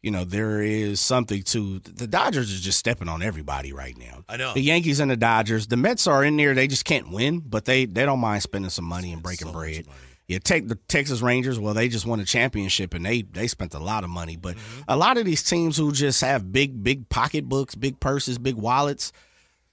[0.00, 4.24] you know there is something to the dodgers are just stepping on everybody right now
[4.28, 4.54] I know.
[4.54, 7.66] the yankees and the dodgers the mets are in there they just can't win but
[7.66, 9.86] they they don't mind spending some money and breaking so bread
[10.30, 11.58] yeah, take the Texas Rangers.
[11.58, 14.36] Well, they just won a championship and they they spent a lot of money.
[14.36, 14.82] But Mm-hmm.
[14.86, 19.10] a lot of these teams who just have big big pocketbooks, big purses, big wallets,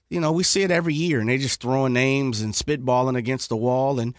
[0.08, 3.48] you know, we see it every year, and they just throwing names and spitballing against
[3.48, 3.98] the wall.
[3.98, 4.14] And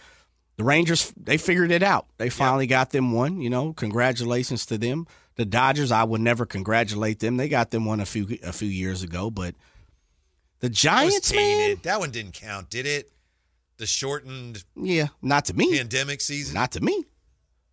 [0.56, 2.06] the Rangers, they figured it out.
[2.18, 3.40] They finally got them one.
[3.40, 5.06] You know, congratulations to them.
[5.36, 7.36] The Dodgers, I would never congratulate them.
[7.36, 9.54] They got them one a few a few years ago, but
[10.60, 11.76] the That Giants, man.
[11.82, 13.10] That one didn't count, did it?
[13.76, 16.54] The shortened yeah, not to me, pandemic season.
[16.54, 17.04] not to me.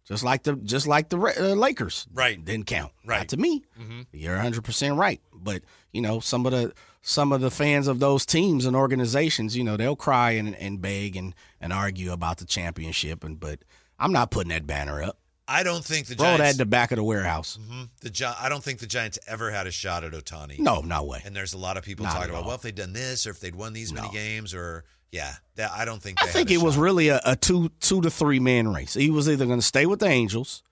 [0.08, 2.43] Just like the just like the uh, Lakers, Right.
[2.45, 3.17] Didn't count, Right.
[3.21, 3.63] Not to me.
[4.12, 5.19] You're 100 percent right.
[5.34, 6.73] But you know, some of the
[7.08, 10.82] some of the fans of those teams and organizations, you know, they'll cry and, and
[10.82, 13.24] beg and, and argue about the championship.
[13.24, 13.60] And but
[14.00, 15.20] I'm not putting that banner up.
[15.48, 16.54] I don't think the that Giants.
[16.54, 17.60] in the back of the warehouse.
[17.62, 17.89] Mhm.
[18.02, 20.58] the Gi- I don't think the Giants ever had a shot at Ohtani.
[20.58, 21.22] No, no way.
[21.24, 23.30] And there's a lot of people Not talking about, well, if they'd done this or
[23.30, 26.22] if they'd won these many games or yeah, that I don't think.
[26.24, 28.96] I think it a was really a, a two two to three man race.
[28.96, 30.63] He was either going to stay with the Angels,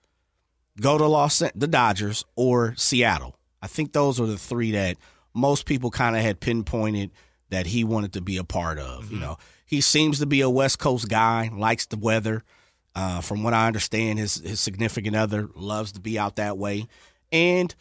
[0.80, 3.36] go to Los the Dodgers, or Seattle.
[3.62, 4.96] I think those are the three that
[5.34, 7.10] most people kind of had pinpointed
[7.50, 9.04] that he wanted to be a part of.
[9.04, 9.14] Mm-hmm.
[9.14, 12.42] You know, he seems to be a West Coast guy, likes the weather.
[12.96, 16.86] Uh, from what I understand, his his significant other loves to be out that way,
[17.32, 17.74] and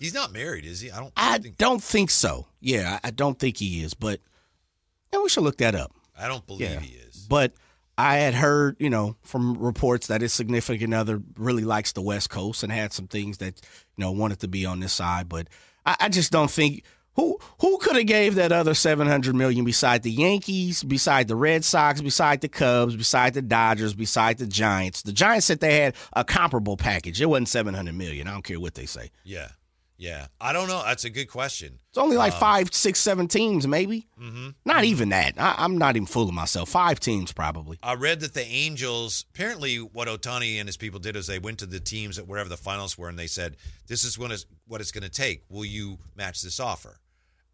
[0.00, 0.90] He's not married, is he?
[0.90, 1.12] I don't.
[1.16, 1.56] I think.
[1.58, 2.46] don't think so.
[2.60, 4.18] Yeah, I I don't think he is, but
[5.12, 5.92] yeah, we should look that up.
[6.18, 6.80] I don't believe Yeah.
[6.80, 7.26] he is.
[7.28, 7.52] But
[7.98, 12.30] I had heard, you know, from reports that his significant other really likes the West
[12.30, 13.60] Coast and had some things that,
[13.96, 15.28] you know, wanted to be on this side.
[15.28, 15.48] But
[15.86, 19.64] I, I just don't think who who could have gave that other seven hundred million
[19.64, 24.46] beside the Yankees, beside the Red Sox, beside the Cubs, beside the Dodgers, beside the
[24.46, 25.02] Giants.
[25.02, 27.20] The Giants said they had a comparable package.
[27.20, 28.28] It wasn't seven hundred million.
[28.28, 29.10] I don't care what they say.
[29.24, 29.48] Yeah,
[30.00, 30.26] yeah.
[30.40, 30.82] I don't know.
[30.84, 31.78] That's a good question.
[31.90, 34.08] It's only like Um, five, six, seven teams, maybe.
[34.20, 34.48] Mm-hmm.
[34.64, 35.34] Not even that.
[35.36, 36.70] I, I'm not even fooling myself.
[36.70, 37.78] Five teams, probably.
[37.82, 41.58] I read that the Angels apparently what Ohtani and his people did is they went
[41.58, 43.56] to the teams at wherever the finals were and they said,
[43.88, 45.44] "This is what is what it's going to take.
[45.50, 46.98] Will you match this offer?"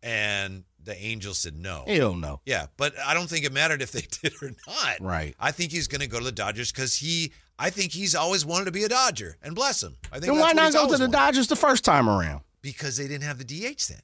[0.02, 1.82] And the Angels said no.
[1.86, 2.40] Hell no.
[2.44, 5.00] Yeah, but I don't think it mattered if they did or not.
[5.00, 5.34] Right.
[5.40, 7.32] I think he's going to go to the Dodgers because he.
[7.58, 9.96] I think he's always wanted to be a Dodger, and bless him.
[10.12, 11.12] I think Then why not go to the wanted.
[11.12, 12.42] Dodgers the first time around?
[12.60, 14.00] Because they didn't have the DH then.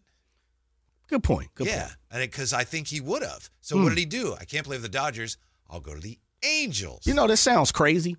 [1.08, 1.50] Good point.
[1.54, 1.96] Good yeah, point.
[2.10, 2.16] Hmm.
[2.16, 3.50] and because I think he would have.
[3.60, 4.34] So what did he do?
[4.40, 5.36] I can't believe the Dodgers.
[5.68, 7.06] I'll go to the Angels.
[7.06, 8.16] You know, this sounds crazy.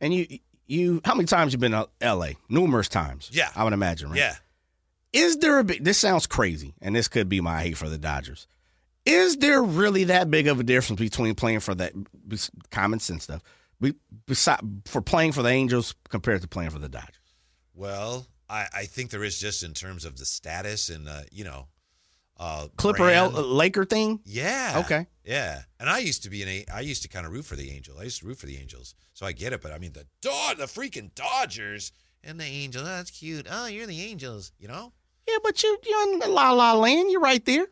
[0.00, 0.26] And you,
[0.66, 2.36] you, how many times you been to L.A.?
[2.48, 3.30] Numerous times.
[3.32, 3.50] Yeah.
[3.54, 4.10] I would imagine.
[4.10, 4.18] Right?
[4.18, 4.34] Yeah.
[5.12, 5.82] Is there a big?
[5.82, 8.46] This sounds crazy, and this could be my hate for the Dodgers.
[9.06, 11.92] Is there really that big of a difference between playing for that
[12.70, 13.42] common sense stuff,
[14.26, 17.14] beside, for playing for the Angels compared to playing for the Dodgers?
[17.74, 21.44] Well, I, I think there is just in terms of the status and uh, you
[21.44, 21.68] know,
[22.38, 23.30] uh, Clipper L.
[23.30, 24.20] Laker thing.
[24.24, 24.82] Yeah.
[24.84, 25.06] Okay.
[25.24, 25.62] Yeah.
[25.80, 27.70] And I used to be an A I used to kind of root for the
[27.70, 27.98] Angels.
[27.98, 28.94] I used to root for the Angels.
[29.14, 32.84] So I get it, but I mean the Dod the freaking Dodgers and the Angels.
[32.84, 33.46] Oh, that's cute.
[33.50, 34.92] Oh, you're the Angels, you know?
[35.28, 37.10] Yeah, but you, you're in La La Land.
[37.10, 37.66] You're right there.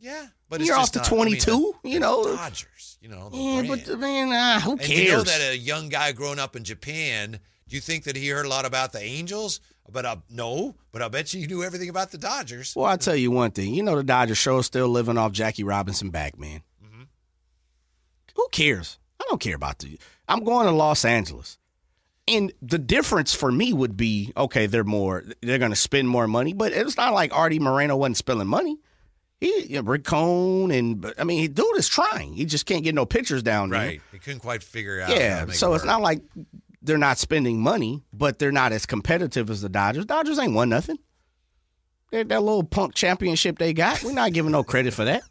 [0.00, 0.26] Yeah.
[0.48, 2.24] But You're it's off just to not- I mean, 22, you know.
[2.36, 3.84] Dodgers, you know, Yeah, brand.
[3.86, 4.98] but man, ah, who and cares?
[4.98, 8.28] you know that a young guy growing up in Japan, do you think that he
[8.28, 9.60] heard a lot about the Angels?
[9.92, 12.74] But uh, no, but I bet you knew everything about the Dodgers.
[12.76, 13.74] Well, I'll tell you one thing.
[13.74, 16.62] You know the Dodgers show is still living off Jackie Robinson back, man.
[16.84, 17.02] Mm-hmm.
[18.36, 18.98] Who cares?
[19.20, 19.98] I don't care about the.
[20.28, 21.58] I'm going to Los Angeles,
[22.28, 24.66] and the difference for me would be okay.
[24.66, 25.24] They're more.
[25.42, 28.78] They're going to spend more money, but it's not like Arte Moreno wasn't spending money.
[29.40, 32.34] He, you know, Rick Cohn, and I mean, dude is trying.
[32.34, 33.80] He just can't get no pictures down there.
[33.80, 34.00] Right.
[34.12, 35.08] He couldn't quite figure out.
[35.08, 36.20] how Yeah, to make so it it's not like
[36.82, 40.04] they're not spending money, but they're not as competitive as the Dodgers.
[40.04, 40.98] Dodgers ain't won nothing.
[42.12, 45.22] That, that little punk championship they got, we're not giving no credit for that.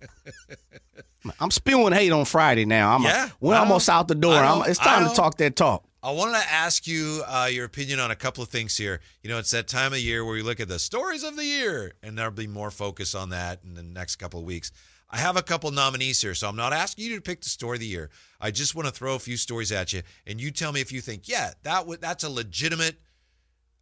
[1.39, 2.95] I'm spewing hate on Friday now.
[2.95, 4.36] I'm Yeah, we're almost out the door.
[4.36, 4.62] I know.
[4.63, 5.84] I'm, it's time to talk that talk.
[6.01, 9.01] I wanted to ask you uh, your opinion on a couple of things here.
[9.21, 11.43] You know, it's that time of year where you look at the stories of the
[11.43, 14.71] year, and there'll be more focus on that in the next couple of weeks.
[15.09, 17.75] I have a couple nominees here, so I'm not asking you to pick the story
[17.75, 18.12] of the year.
[18.39, 20.91] I just want to throw a few stories at you, and you tell me if
[20.91, 23.01] you think, yeah, that would that's a legitimate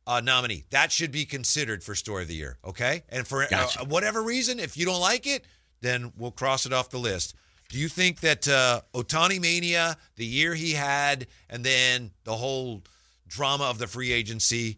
[0.08, 0.64] uh, nominee.
[0.72, 2.58] That should be considered for story of the year.
[2.66, 3.82] Okay, and for Gotcha.
[3.82, 5.46] uh, whatever reason, if you don't like it,
[5.82, 7.36] then we'll cross it off the list.
[7.70, 12.84] Do you think that uh, Ohtani Mania, the year he had, and then the whole
[13.28, 14.78] drama of the free agency,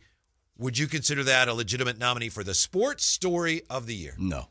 [0.57, 4.15] would you consider that a legitimate nominee for the sports story of the year?
[4.17, 4.47] No,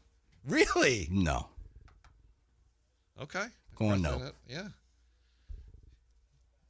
[0.47, 1.09] Really?
[1.11, 1.49] no.
[3.21, 3.45] Okay.
[3.75, 4.31] Going no.
[4.49, 4.69] Yeah.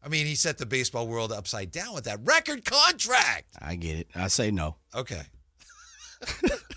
[0.03, 3.45] I mean, he set the baseball world upside down with that record contract.
[3.61, 4.09] I get it.
[4.15, 4.77] I say no.
[4.95, 5.23] Okay.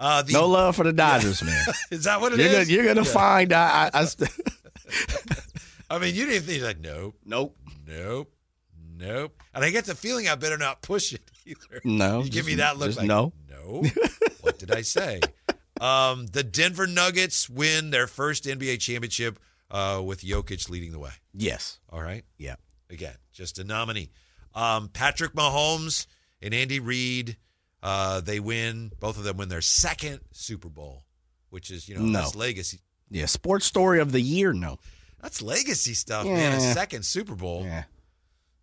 [0.00, 1.64] uh, the, No love for the Dodgers, man.
[1.90, 2.52] Is that what it You're is?
[2.52, 3.52] gonna, you're gonna find.
[3.52, 4.30] I, I, I st-
[5.90, 7.56] I mean, you didn't think like, nope, nope.
[7.86, 8.32] nope,
[8.96, 9.42] nope.
[9.54, 11.80] And I get the feeling I better not push it either.
[11.84, 12.22] No.
[12.22, 13.32] You give me that look just like, no.
[13.48, 13.82] no.
[14.40, 15.20] what did I say?
[15.80, 19.38] Um, the Denver Nuggets win their first NBA championship
[19.70, 21.10] uh, with Jokic leading the way.
[21.34, 21.78] Yes.
[21.90, 22.24] All right.
[22.38, 22.56] Yeah.
[22.90, 24.10] Again, just a nominee.
[24.54, 26.06] Um, Patrick Mahomes
[26.42, 27.36] and Andy Reid,
[27.82, 28.92] uh, they win.
[29.00, 31.04] Both of them win their second Super Bowl,
[31.50, 32.20] which is you know No.
[32.20, 32.80] that's legacy.
[33.10, 33.26] Yeah.
[33.26, 34.52] Sports story of the year.
[34.52, 34.78] No.
[35.20, 36.58] That's legacy stuff, man.
[36.58, 36.72] A Yeah.
[36.72, 37.64] second Super Bowl.
[37.64, 37.84] Yeah.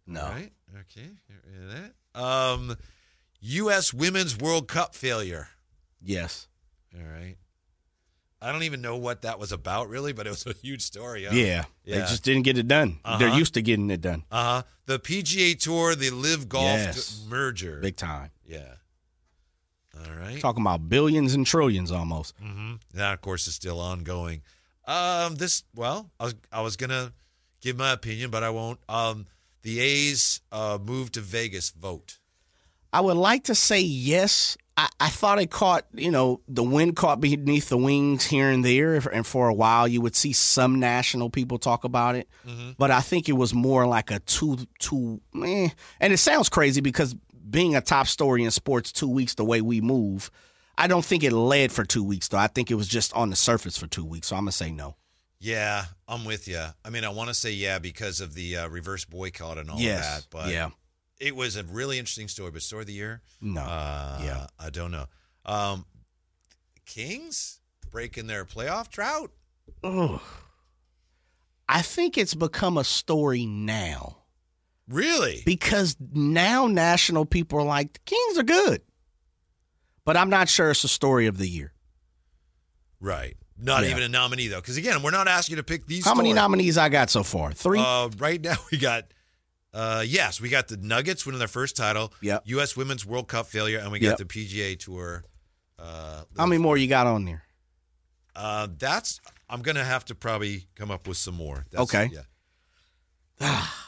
[0.05, 0.21] No.
[0.23, 0.51] All right.
[0.81, 1.09] Okay.
[1.27, 2.19] Get that.
[2.19, 2.75] Um,
[3.41, 3.93] U.S.
[3.93, 5.49] Women's World Cup failure.
[6.01, 6.47] Yes.
[6.95, 7.35] All right.
[8.41, 11.25] I don't even know what that was about, really, but it was a huge story.
[11.25, 11.33] Huh?
[11.33, 11.65] Yeah.
[11.85, 12.99] They just didn't get it done.
[13.03, 13.37] They're Uh-huh.
[13.37, 14.23] used to getting it done.
[14.31, 14.63] Uh huh.
[14.85, 17.23] The PGA Tour, the LIV Golf Yes.
[17.27, 17.79] merger.
[17.81, 18.31] Big time.
[18.45, 18.75] Yeah.
[20.05, 20.39] All right.
[20.39, 22.35] Talking about billions and trillions almost.
[22.43, 22.75] Mm-hmm.
[22.93, 24.41] That, of course, is still ongoing.
[24.85, 27.13] Um, this well, I was I was gonna
[27.61, 28.79] give my opinion, but I won't.
[28.87, 29.25] Um,
[29.63, 32.19] the A's uh, moved to Vegas vote.
[32.93, 34.57] I would like to say yes.
[34.77, 38.63] I, I thought it caught, you know, the wind caught beneath the wings here and
[38.63, 38.93] there.
[38.95, 42.29] And for a while, you would see some national people talk about it.
[42.77, 45.69] But I think it was more like a two, two, eh.
[45.99, 47.15] And it sounds crazy because
[47.49, 50.31] being a top story in sports two weeks the way we move,
[50.77, 52.37] I don't think it led for two weeks, though.
[52.37, 54.27] I think it was just on the surface for two weeks.
[54.27, 54.95] So I'm going to say no.
[55.39, 56.63] Yeah, I'm with you.
[56.83, 59.79] I mean, I want to say yeah because of the uh, reverse boycott and all
[59.79, 60.01] yes.
[60.15, 60.69] that, but yeah.
[61.19, 62.51] it was a really interesting story.
[62.51, 63.61] But story of the year, No.
[63.61, 64.47] uh, Yeah.
[64.59, 65.05] I don't know.
[65.45, 65.85] Um,
[66.85, 67.59] Kings
[67.91, 69.31] breaking their playoff drought.
[69.83, 70.19] Ugh.
[71.69, 74.17] I think it's become a story now.
[74.87, 75.43] Really?
[75.45, 78.81] because now national people are like the Kings are good,
[80.05, 81.73] but I'm not sure it's the story of the year.
[82.99, 83.35] Right.
[83.57, 83.89] Not Yeah.
[83.91, 86.05] even a nominee though, because again, we're not asking you to pick these.
[86.05, 87.51] How many nominees I got so far?
[87.51, 87.79] Three.
[87.79, 89.05] Uh, right now we got.
[89.73, 92.11] Uh, yes, we got the Nuggets winning their first title.
[92.21, 92.43] Yep.
[92.45, 92.75] U.S.
[92.77, 94.17] Women's World Cup failure, and we got Yep.
[94.19, 95.23] the PGA Tour.
[95.77, 97.43] Uh, How many more you got on there?
[98.35, 99.19] Uh, that's.
[99.49, 101.65] I'm gonna have to probably come up with some more.
[101.71, 102.09] That's, Okay.
[103.39, 103.67] Yeah.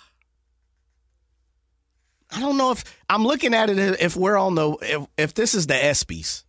[2.32, 5.54] I don't know if I'm looking at it if we're on the if, if this
[5.56, 6.44] is the ESPYS.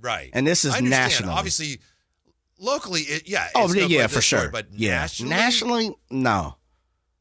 [0.00, 0.30] Right.
[0.32, 1.30] And this is national.
[1.30, 1.80] Obviously,
[2.58, 3.48] locally, it, yeah.
[3.54, 4.50] Oh it's yeah, for sure.
[4.50, 6.56] but yeah, nationally, nationally, no.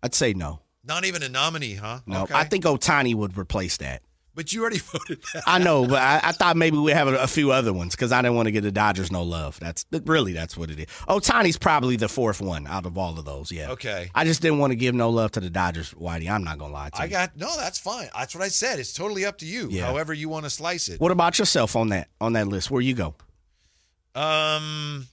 [0.04, 0.62] I'd say no.
[0.84, 2.02] not even a nominee, huh?
[2.06, 2.34] No, Okay.
[2.36, 4.04] I think Ohtani would replace that.
[4.36, 5.44] But you already voted that.
[5.48, 8.12] I know, but I, I thought maybe we have a, a few other ones because
[8.12, 9.60] I didn't want to give the Dodgers no love.
[9.60, 10.86] That's really that's what it is.
[11.08, 13.52] Ohtani's probably the fourth one out of all of those.
[13.52, 13.72] Yeah.
[13.72, 14.12] Okay.
[14.14, 16.30] I just didn't want to give no love to the Dodgers, Whitey.
[16.30, 17.08] I'm not gonna lie to I you.
[17.08, 17.56] I got no.
[17.58, 18.10] That's fine.
[18.14, 18.80] That's what I said.
[18.80, 19.70] It's totally up to you.
[19.72, 19.86] Yeah.
[19.86, 21.00] However you want to slice it.
[21.00, 22.70] what about yourself on that on that list?
[22.70, 23.16] Where you go?
[24.14, 25.08] Um,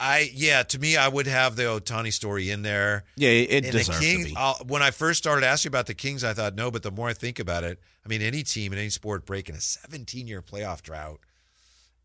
[0.00, 0.62] I yeah.
[0.62, 3.04] To me, I would have the Ohtani story in there.
[3.16, 4.36] Yeah, it, And deserves Kings, to be.
[4.36, 7.08] I'll, when I first started asking about the Kings, I thought no, but the more
[7.08, 10.40] I think about it, I mean, any team in any sport breaking a 17 year
[10.42, 11.20] playoff drought,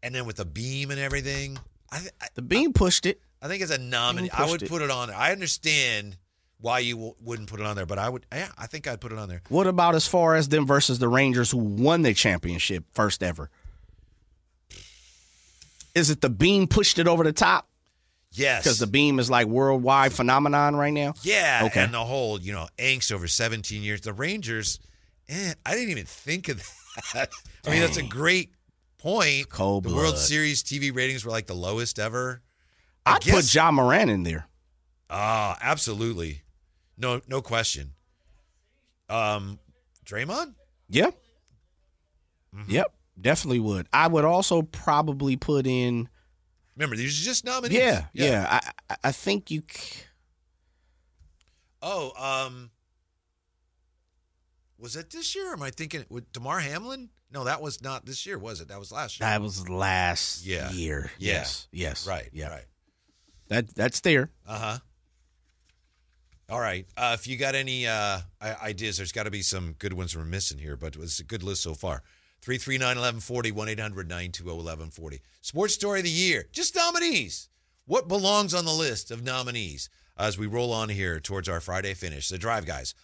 [0.02, 1.60] and then with the beam and everything,
[1.92, 3.22] I, I, the Beam pushed it.
[3.42, 4.70] I think it's a nominee, I would it.
[4.70, 5.18] put it on there.
[5.18, 6.18] I understand
[6.60, 8.26] why you w- wouldn't put it on there, but I would.
[8.34, 9.42] Yeah, I think I'd put it on there.
[9.50, 13.50] What about as far as them versus the Rangers who won the championship first ever?
[15.94, 17.68] Is it the Beam pushed it over the top
[18.36, 21.14] Yes, because the Beam is like worldwide phenomenon right now?
[21.22, 21.84] Yeah, Okay.
[21.84, 24.02] and the whole you know angst over 17 years.
[24.02, 24.80] The Rangers,
[25.30, 26.58] eh, I didn't even think of
[27.14, 27.30] that.
[27.66, 28.52] I mean, that's a great
[28.98, 29.50] point.
[29.50, 29.98] Cold the blood.
[30.02, 32.42] World Series TV ratings were like the lowest ever.
[33.06, 34.48] I I'd guess- put Ja Morant in there.
[35.10, 36.42] Ah, absolutely,
[36.98, 37.92] no, no question.
[39.10, 39.60] Um,
[40.06, 40.56] Draymond.
[40.90, 41.12] Yeah.
[42.56, 42.72] Mm-hmm.
[42.72, 42.94] Yep.
[43.22, 43.88] Definitely would.
[43.94, 46.10] I would also probably put in.
[46.76, 47.78] Remember, these are just nominees.
[47.78, 48.48] Yeah, yeah.
[48.50, 49.62] I I- I think you.
[49.70, 50.02] c-
[51.82, 52.72] Oh, um,
[54.78, 55.52] was it this year?
[55.54, 57.10] Am I thinking with Damar Hamlin?
[57.32, 58.68] No, that was not this year, was it?
[58.70, 59.28] That was last year.
[59.28, 60.72] That was last Yeah.
[60.72, 61.12] year.
[61.18, 61.34] Yeah.
[61.34, 61.68] Yes.
[61.72, 62.08] Yes.
[62.08, 62.30] right.
[62.32, 62.50] Yeah.
[62.50, 62.66] Right.
[63.50, 64.30] That that's there.
[64.48, 64.80] Uh huh.
[66.50, 66.86] All right.
[66.96, 70.26] Uh, if you got any uh, ideas, there's got to be some good ones we're
[70.26, 72.04] missing here, but it's a good list so far.
[72.44, 75.22] 339 1140, 1 800 920 1140.
[75.40, 76.46] Sports Story of the Year.
[76.52, 77.48] Just nominees.
[77.86, 81.94] what belongs on the list of nominees as we roll on here towards our Friday
[81.94, 82.28] finish.
[82.28, 82.96] The Drive Guys.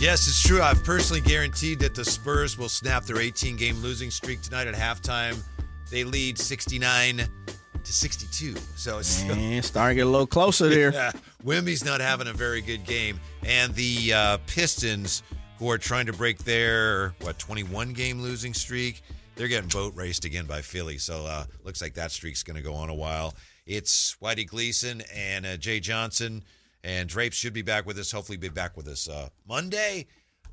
[0.00, 0.62] Yes, it's true.
[0.62, 4.74] I've personally guaranteed that the Spurs will snap their 18 game losing streak tonight at
[4.74, 5.38] halftime.
[5.90, 8.54] They lead 69 to 62.
[8.76, 10.92] So it's And starting to get a little closer there.
[10.94, 11.12] yeah,
[11.44, 15.22] Wemby's not having a very good game, and the uh, Pistons,
[15.58, 19.02] who are trying to break their what 21 game losing streak,
[19.34, 20.98] they're getting boat raced again by Philly.
[20.98, 23.34] So uh, looks like that streak's going to go on a while.
[23.66, 26.42] It's Whitey Gleason and uh, Jay Johnson,
[26.82, 28.10] and Drapes should be back with us.
[28.10, 30.06] Hopefully, be back with us uh, Monday.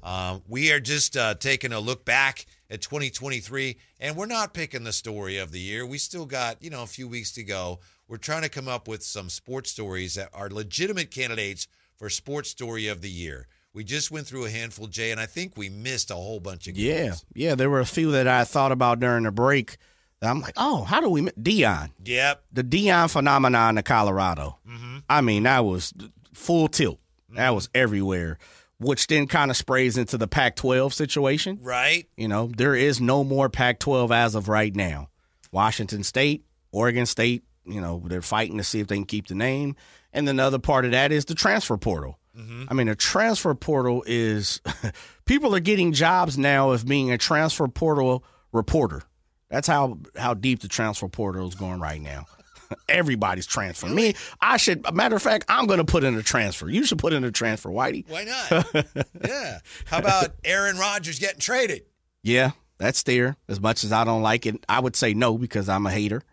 [0.04, 4.84] Um, we are just uh, taking a look back at 2023, and we're not picking
[4.84, 5.86] the story of the year.
[5.86, 7.80] We still got, you know, a few weeks to go.
[8.08, 12.50] We're trying to come up with some sports stories that are legitimate candidates for sports
[12.50, 13.48] story of the year.
[13.76, 16.68] We just went through a handful, Jay, and I think we missed a whole bunch
[16.68, 17.26] of games.
[17.36, 17.50] yeah.
[17.50, 19.76] Yeah, there were a few that I thought about during the break.
[20.22, 21.92] That I'm like, oh, how do we mi- Deion?
[22.06, 22.44] Yep.
[22.54, 24.60] The Deion phenomenon in Colorado.
[24.66, 25.00] Mm-hmm.
[25.10, 25.94] I mean, that was
[26.34, 27.02] full tilt.
[27.32, 27.56] That mm-hmm.
[27.56, 28.38] was everywhere,
[28.80, 31.60] which then kind of sprays into the Pac-12 situation.
[31.62, 32.08] Right.
[32.16, 35.10] You know, there is no more Pac-12 as of right now.
[35.52, 39.36] Washington State, Oregon State, you know, they're fighting to see if they can keep the
[39.36, 39.76] name.
[40.14, 42.20] And then the other part of that is the transfer portal.
[42.38, 42.64] Mm-hmm.
[42.70, 44.62] I mean, a transfer portal is
[45.26, 49.04] people are getting jobs now of being a transfer portal reporter.
[49.50, 52.26] That's how how deep the transfer portal is going right now.
[52.90, 53.96] Everybody's transferring.
[53.96, 54.92] Me, I should.
[54.94, 56.68] Matter of fact, I'm going to put in a transfer.
[56.68, 58.06] You should put in a transfer, Whitey.
[58.10, 58.86] Why not?
[59.28, 59.60] yeah.
[59.86, 61.84] How about Aaron Rodgers getting traded?
[62.24, 63.38] Yeah, that's there.
[63.48, 66.24] As much as I don't like it, I would say no because I'm a hater.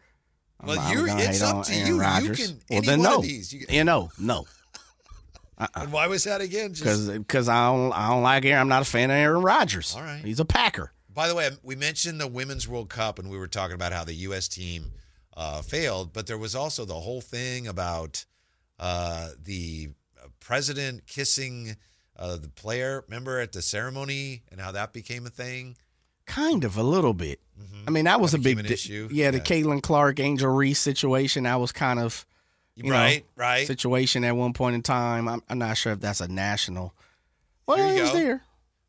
[0.65, 2.31] Well, I'm gonna it's up to Aaron you.
[2.31, 3.17] You can- well, any then no.
[3.17, 4.47] of these, you can- you know, no,
[5.75, 6.75] And why was that again?
[6.75, 8.61] Just because I don't I don't like Aaron.
[8.63, 9.95] I'm not a fan of Aaron Rodgers.
[9.97, 10.23] All right.
[10.25, 10.93] he's a Packer.
[11.15, 14.03] By the way, we mentioned the Women's World Cup, and we were talking about how
[14.05, 14.49] the U.S.
[14.49, 14.93] team
[15.37, 18.25] uh, failed, but there was also the whole thing about
[18.81, 19.91] uh, the
[20.41, 21.77] president kissing
[22.17, 23.05] uh, the player.
[23.09, 25.77] Remember at the ceremony and how that became a thing.
[26.27, 27.41] Kind of a little bit.
[27.87, 29.09] I mean, that was a big di- issue?
[29.13, 29.43] Yeah, the Yeah.
[29.45, 31.45] Caitlin Clark, Angel Reese situation.
[31.45, 32.25] That was kind of
[32.77, 33.67] you know, right, right.
[33.67, 35.29] situation at one point in time.
[35.29, 36.95] I'm, I'm not sure if that's a national.
[37.67, 38.13] Well, Here you go.
[38.13, 38.43] there.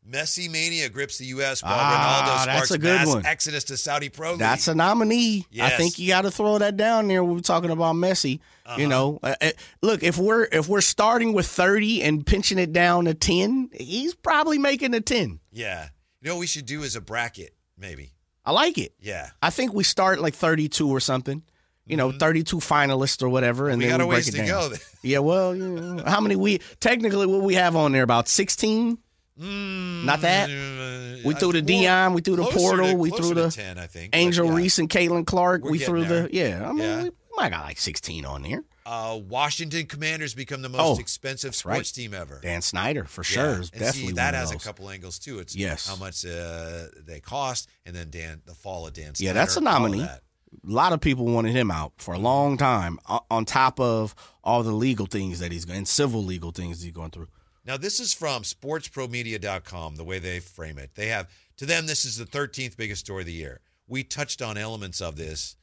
[0.08, 1.62] Messi mania grips the U.S.
[1.62, 3.24] while Ah, Ronaldo that's sparks a good mass one.
[3.24, 4.38] exodus to Saudi Pro League.
[4.38, 5.46] That's a nominee.
[5.58, 8.40] I think you got to throw that down there we're talking about Messi.
[8.66, 8.80] Uh-huh.
[8.80, 12.70] You know, Uh, uh, look if we're if we're starting with thirty and pinching it
[12.72, 15.40] down to ten, he's probably making a ten.
[15.52, 15.88] yeah.
[16.20, 18.12] You know what we should do is a bracket, maybe.
[18.46, 18.92] I like it.
[19.00, 19.30] Yeah.
[19.42, 21.42] I think we start like thirty-two or something.
[21.86, 23.86] You know, thirty-two finalists or whatever, and Mm-hmm.
[23.86, 24.46] We then got a we ways to down.
[24.46, 24.72] go.
[25.02, 28.98] Yeah, well, you know, how many we technically what we have on there about sixteen?
[29.38, 30.48] Mm, Not that.
[30.48, 33.86] uh, We threw the Deion, we threw the portal, to- we threw the 10, I
[33.88, 34.14] think.
[34.14, 34.54] Angel yeah.
[34.54, 35.64] Reese and Caitlin Clark.
[35.64, 36.66] We're we threw the yeah.
[36.68, 37.02] I mean, Yeah.
[37.04, 38.62] we might got like sixteen on there.
[38.86, 41.74] Uh, Washington Commanders become the most Oh, expensive right.
[41.76, 42.38] sports team ever.
[42.42, 45.38] Dan Snyder for sure is definitely see, that has a couple angles too.
[45.38, 45.86] It's Yes.
[45.88, 49.14] how much uh, they cost, and then Dan, the fall of Dan.
[49.14, 50.00] Snyder, Yeah, that's a nominee.
[50.00, 50.22] that.
[50.66, 52.98] A lot of people wanted him out for a long time,
[53.30, 57.10] on top of all the legal things that he's and civil legal things he's going
[57.10, 57.28] through.
[57.66, 60.90] Now, this is from sportspromedia.com, the way they frame it.
[60.94, 63.60] They have, to them, this is the 13th biggest story of the year.
[63.86, 65.56] We touched on elements of this.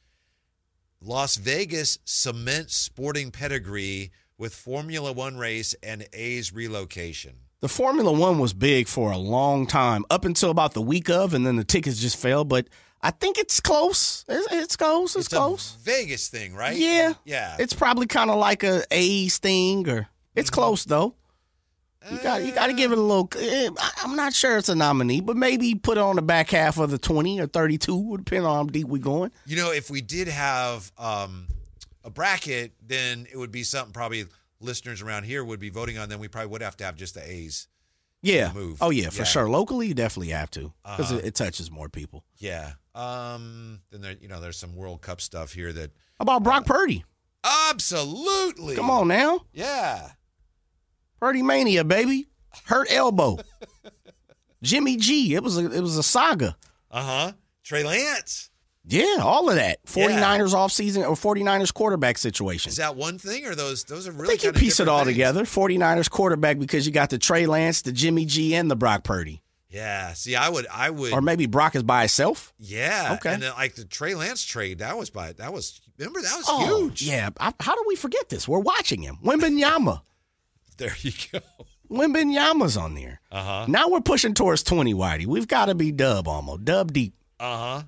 [1.00, 7.34] Las Vegas cements sporting pedigree with Formula One race and A's relocation.
[7.60, 11.34] The Formula One was big for a long time, up until about the week of,
[11.34, 12.44] and then the tickets just fell.
[12.44, 12.66] But
[13.02, 14.24] I think it's close.
[14.28, 15.16] It's, it's close.
[15.16, 15.76] It's, It's close.
[15.82, 16.76] Vegas thing, right?
[16.76, 17.56] Yeah, Yeah.
[17.58, 20.54] It's probably kind of like a A's thing, or it's Mm-hmm.
[20.60, 21.14] close though.
[22.10, 23.28] You got you got to give it a little.
[23.38, 23.70] eh,
[24.02, 26.90] I'm not sure it's a nominee, but maybe put it on the back half of
[26.90, 29.30] the 20 or 32, would depend on how deep we're going.
[29.46, 31.46] You know, if we did have um,
[32.02, 34.24] a bracket, then it would be something probably
[34.58, 36.08] listeners around here would be voting on.
[36.08, 37.68] Then we probably would have to have just the A's.
[38.22, 38.52] Yeah.
[38.52, 38.78] move.
[38.80, 39.24] Oh yeah, for Yeah.
[39.24, 39.48] sure.
[39.50, 41.18] Locally, you definitely have to because Uh-huh.
[41.18, 42.24] it, it touches more people.
[42.38, 42.72] Yeah.
[42.94, 43.80] Um.
[43.90, 47.04] Then there, you know, there's some World Cup stuff here that How about Brock Purdy?
[47.44, 48.76] absolutely.
[48.76, 50.10] Come on now, Yeah.
[51.20, 52.26] Purdy mania, baby.
[52.66, 53.38] Hurt elbow.
[54.62, 55.34] Jimmy G.
[55.34, 56.56] It was a it was a saga.
[56.90, 57.32] Uh huh.
[57.64, 58.50] Trey Lance.
[58.84, 59.78] Yeah, all of that.
[59.94, 60.08] Yeah.
[60.08, 62.70] 49ers off season or 49ers quarterback situation.
[62.70, 63.84] Is that one thing, or those?
[63.84, 64.36] Those are I really.
[64.36, 65.14] think you piece it all things.
[65.14, 65.44] together.
[65.44, 69.40] 49ers quarterback because you got the Trey Lance, the Jimmy G, and the Brock Purdy.
[69.70, 70.12] Yeah.
[70.14, 70.66] See, I would.
[70.70, 71.12] I would.
[71.12, 72.52] Or maybe Brock is by himself.
[72.58, 73.16] yeah.
[73.18, 73.32] Okay.
[73.34, 75.32] And then, like the Trey Lance trade, that was by.
[75.32, 75.80] That was.
[75.98, 77.02] Remember that was Oh, huge.
[77.02, 77.30] yeah.
[77.38, 78.48] I, how do we forget this?
[78.48, 79.18] We're watching him.
[79.24, 80.02] Wembanyama.
[80.78, 81.38] There you go.
[81.90, 83.20] Wembanyama's on there.
[83.30, 83.66] Uh huh.
[83.68, 85.26] Now we're pushing towards 20, Whitey.
[85.26, 86.64] We've got to be dub almost.
[86.64, 87.14] Dub deep.
[87.38, 87.82] Uh huh.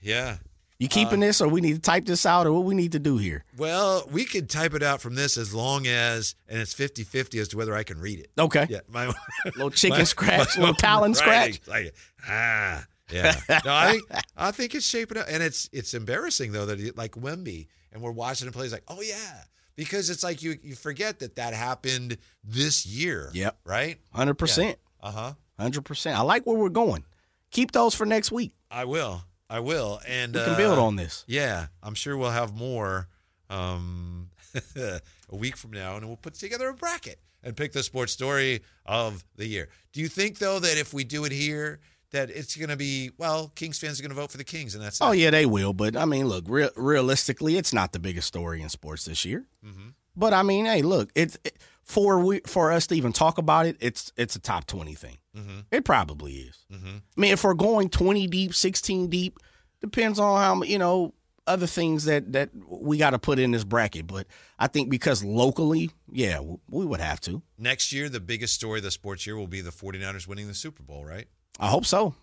[0.00, 0.36] Yeah.
[0.78, 3.00] You keeping this, or we need to type this out, or what we need to
[3.00, 3.44] do here?
[3.56, 7.40] Well, we could type it out from this as long as, and it's 50 50
[7.40, 8.30] as to whether I can read it.
[8.38, 8.64] Okay.
[8.70, 8.80] Yeah.
[8.88, 9.12] My,
[9.44, 11.60] Little chicken my- scratch, my- little talon scratch.
[11.66, 11.94] Like,
[12.28, 12.84] ah.
[13.10, 13.34] Yeah.
[13.64, 14.02] No, I think
[14.36, 18.02] I think it's shaping up, and it's it's embarrassing though that it, like Wemby, and
[18.02, 18.64] we're watching him play.
[18.64, 19.44] It's like, oh yeah,
[19.76, 23.30] because it's like you you forget that that happened this year.
[23.32, 23.58] Yep.
[23.64, 23.98] Right.
[24.12, 24.78] Hundred percent.
[25.00, 25.32] Uh huh.
[25.58, 26.18] Hundred percent.
[26.18, 27.02] I like where we're going.
[27.50, 28.52] Keep those for next week.
[28.70, 29.22] I will.
[29.50, 30.00] I will.
[30.06, 31.24] And We can uh, build on this.
[31.26, 33.08] Yeah, I'm sure we'll have more
[33.50, 34.30] um,
[34.76, 35.00] a
[35.36, 39.24] week from now, and we'll put together a bracket and pick the sports story of
[39.36, 39.68] the year.
[39.92, 41.80] Do you think though that if we do it here,
[42.10, 44.74] that it's going to be well, Kings fans are going to vote for the Kings,
[44.74, 45.18] and that's Oh it?
[45.18, 45.72] yeah, they will.
[45.72, 49.46] But I mean, look, real, realistically, it's not the biggest story in sports this year.
[49.64, 49.94] Mhm.
[50.16, 51.56] But I mean, hey, look, it's it,
[51.88, 53.76] for we, for us to even talk about it.
[53.80, 55.16] It's it's a top twenty thing.
[55.36, 55.64] Mhm.
[55.72, 56.56] It probably is.
[56.72, 56.98] Mhm.
[57.16, 59.38] I mean, if we're going twenty deep, sixteen deep,
[59.80, 61.14] depends on how you know
[61.46, 64.06] other things that that we got to put in this bracket.
[64.06, 64.26] But
[64.58, 67.42] I think because locally, yeah, we would have to.
[67.56, 70.54] Next year, the biggest story of the sports year will be the 49ers winning the
[70.54, 71.26] Super Bowl, right?
[71.58, 72.14] I hope so.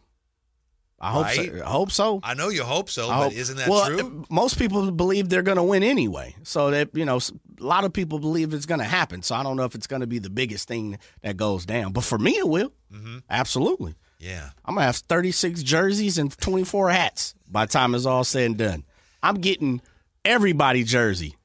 [0.99, 1.51] I hope Right?
[1.53, 1.61] so.
[1.65, 2.19] I hope so.
[2.23, 4.25] I know you hope so, I but hope- isn't that well, true?
[4.29, 6.35] Most people believe they're going to win anyway.
[6.43, 9.21] So that you know, a lot of people believe it's going to happen.
[9.21, 11.91] So I don't know if it's going to be the biggest thing that goes down,
[11.91, 12.71] but for me, it will.
[12.93, 13.17] Mm-hmm.
[13.29, 13.95] Absolutely.
[14.19, 14.49] Yeah.
[14.63, 18.57] I'm gonna have 36 jerseys and 24 hats by the time it's all said and
[18.57, 18.83] done.
[19.21, 19.81] I'm getting
[20.23, 21.35] everybody jersey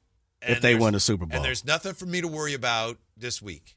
[0.41, 1.35] if they win the Super Bowl.
[1.35, 3.75] And there's nothing for me to worry about this week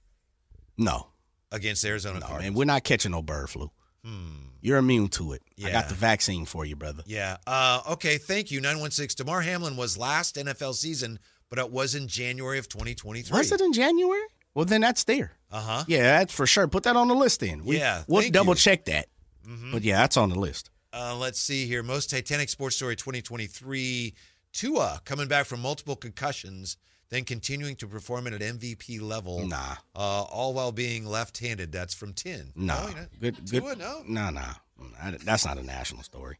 [0.78, 1.08] No,
[1.50, 2.42] against Arizona no, Cardinals.
[2.44, 3.70] man, we're not catching no bird flu.
[4.04, 4.48] Hmm.
[4.60, 5.42] You're immune to it.
[5.64, 7.02] I got the vaccine for you, brother.
[7.06, 7.36] Yeah.
[7.46, 8.18] Uh, okay.
[8.18, 8.60] Thank you.
[8.60, 9.24] 916.
[9.24, 11.18] Damar Hamlin was last NFL season,
[11.50, 13.36] but it was in January of 2023.
[13.36, 14.22] Was it in January?
[14.54, 15.32] Well, then that's there.
[15.50, 15.84] Uh huh.
[15.88, 16.66] Yeah, that's for sure.
[16.68, 17.64] Put that on the list then.
[17.64, 18.58] We, Yeah, we'll double you.
[18.58, 19.06] check that.
[19.46, 19.72] Mhm.
[19.72, 20.70] But yeah, that's on the list.
[20.92, 21.82] Uh, let's see here.
[21.82, 24.14] Most Titanic sports story 2023.
[24.52, 26.76] Tua coming back from multiple concussions,
[27.14, 31.70] then continuing to perform at an MVP level, Nah, uh, all while being left handed.
[31.72, 32.52] That's from 10.
[32.56, 32.86] nah.
[32.88, 33.78] No, good, Tua, good.
[33.78, 34.02] no.
[34.06, 34.54] Nah, nah.
[34.78, 36.36] Nah, That's not a national story.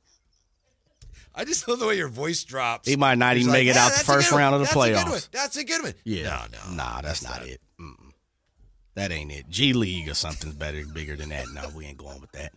[1.34, 2.88] I just love the way your voice drops.
[2.88, 4.64] He might not He's even like, make it "Yeah, out the first round of the
[4.66, 5.20] That's a good playoffs." one.
[5.32, 5.94] That's a good one.
[6.04, 6.46] Yeah.
[6.52, 6.76] No, no.
[6.76, 7.60] Nah, that's, not, it.
[7.80, 8.12] Mm-mm.
[8.94, 9.48] That ain't it.
[9.48, 11.46] G League or something's better, bigger than that.
[11.52, 12.52] No, we ain't going with that.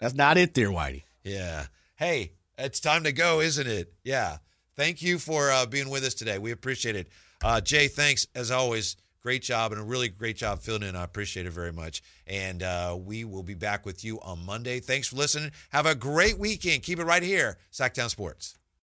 [0.00, 1.04] That's not it there, Whitey.
[1.22, 1.66] Yeah.
[1.96, 3.92] Hey, it's time to go, isn't it?
[4.02, 4.38] Yeah.
[4.76, 6.38] Thank you for uh, being with us today.
[6.38, 7.08] We appreciate it.
[7.42, 8.96] Uh, Jay, thanks as always.
[9.22, 10.96] Great job and a really great job filling in.
[10.96, 12.02] I appreciate it very much.
[12.26, 14.80] And uh, we will be back with you on Monday.
[14.80, 15.50] Thanks for listening.
[15.70, 16.82] Have a great weekend.
[16.82, 18.59] Keep it right here, Sactown Sports.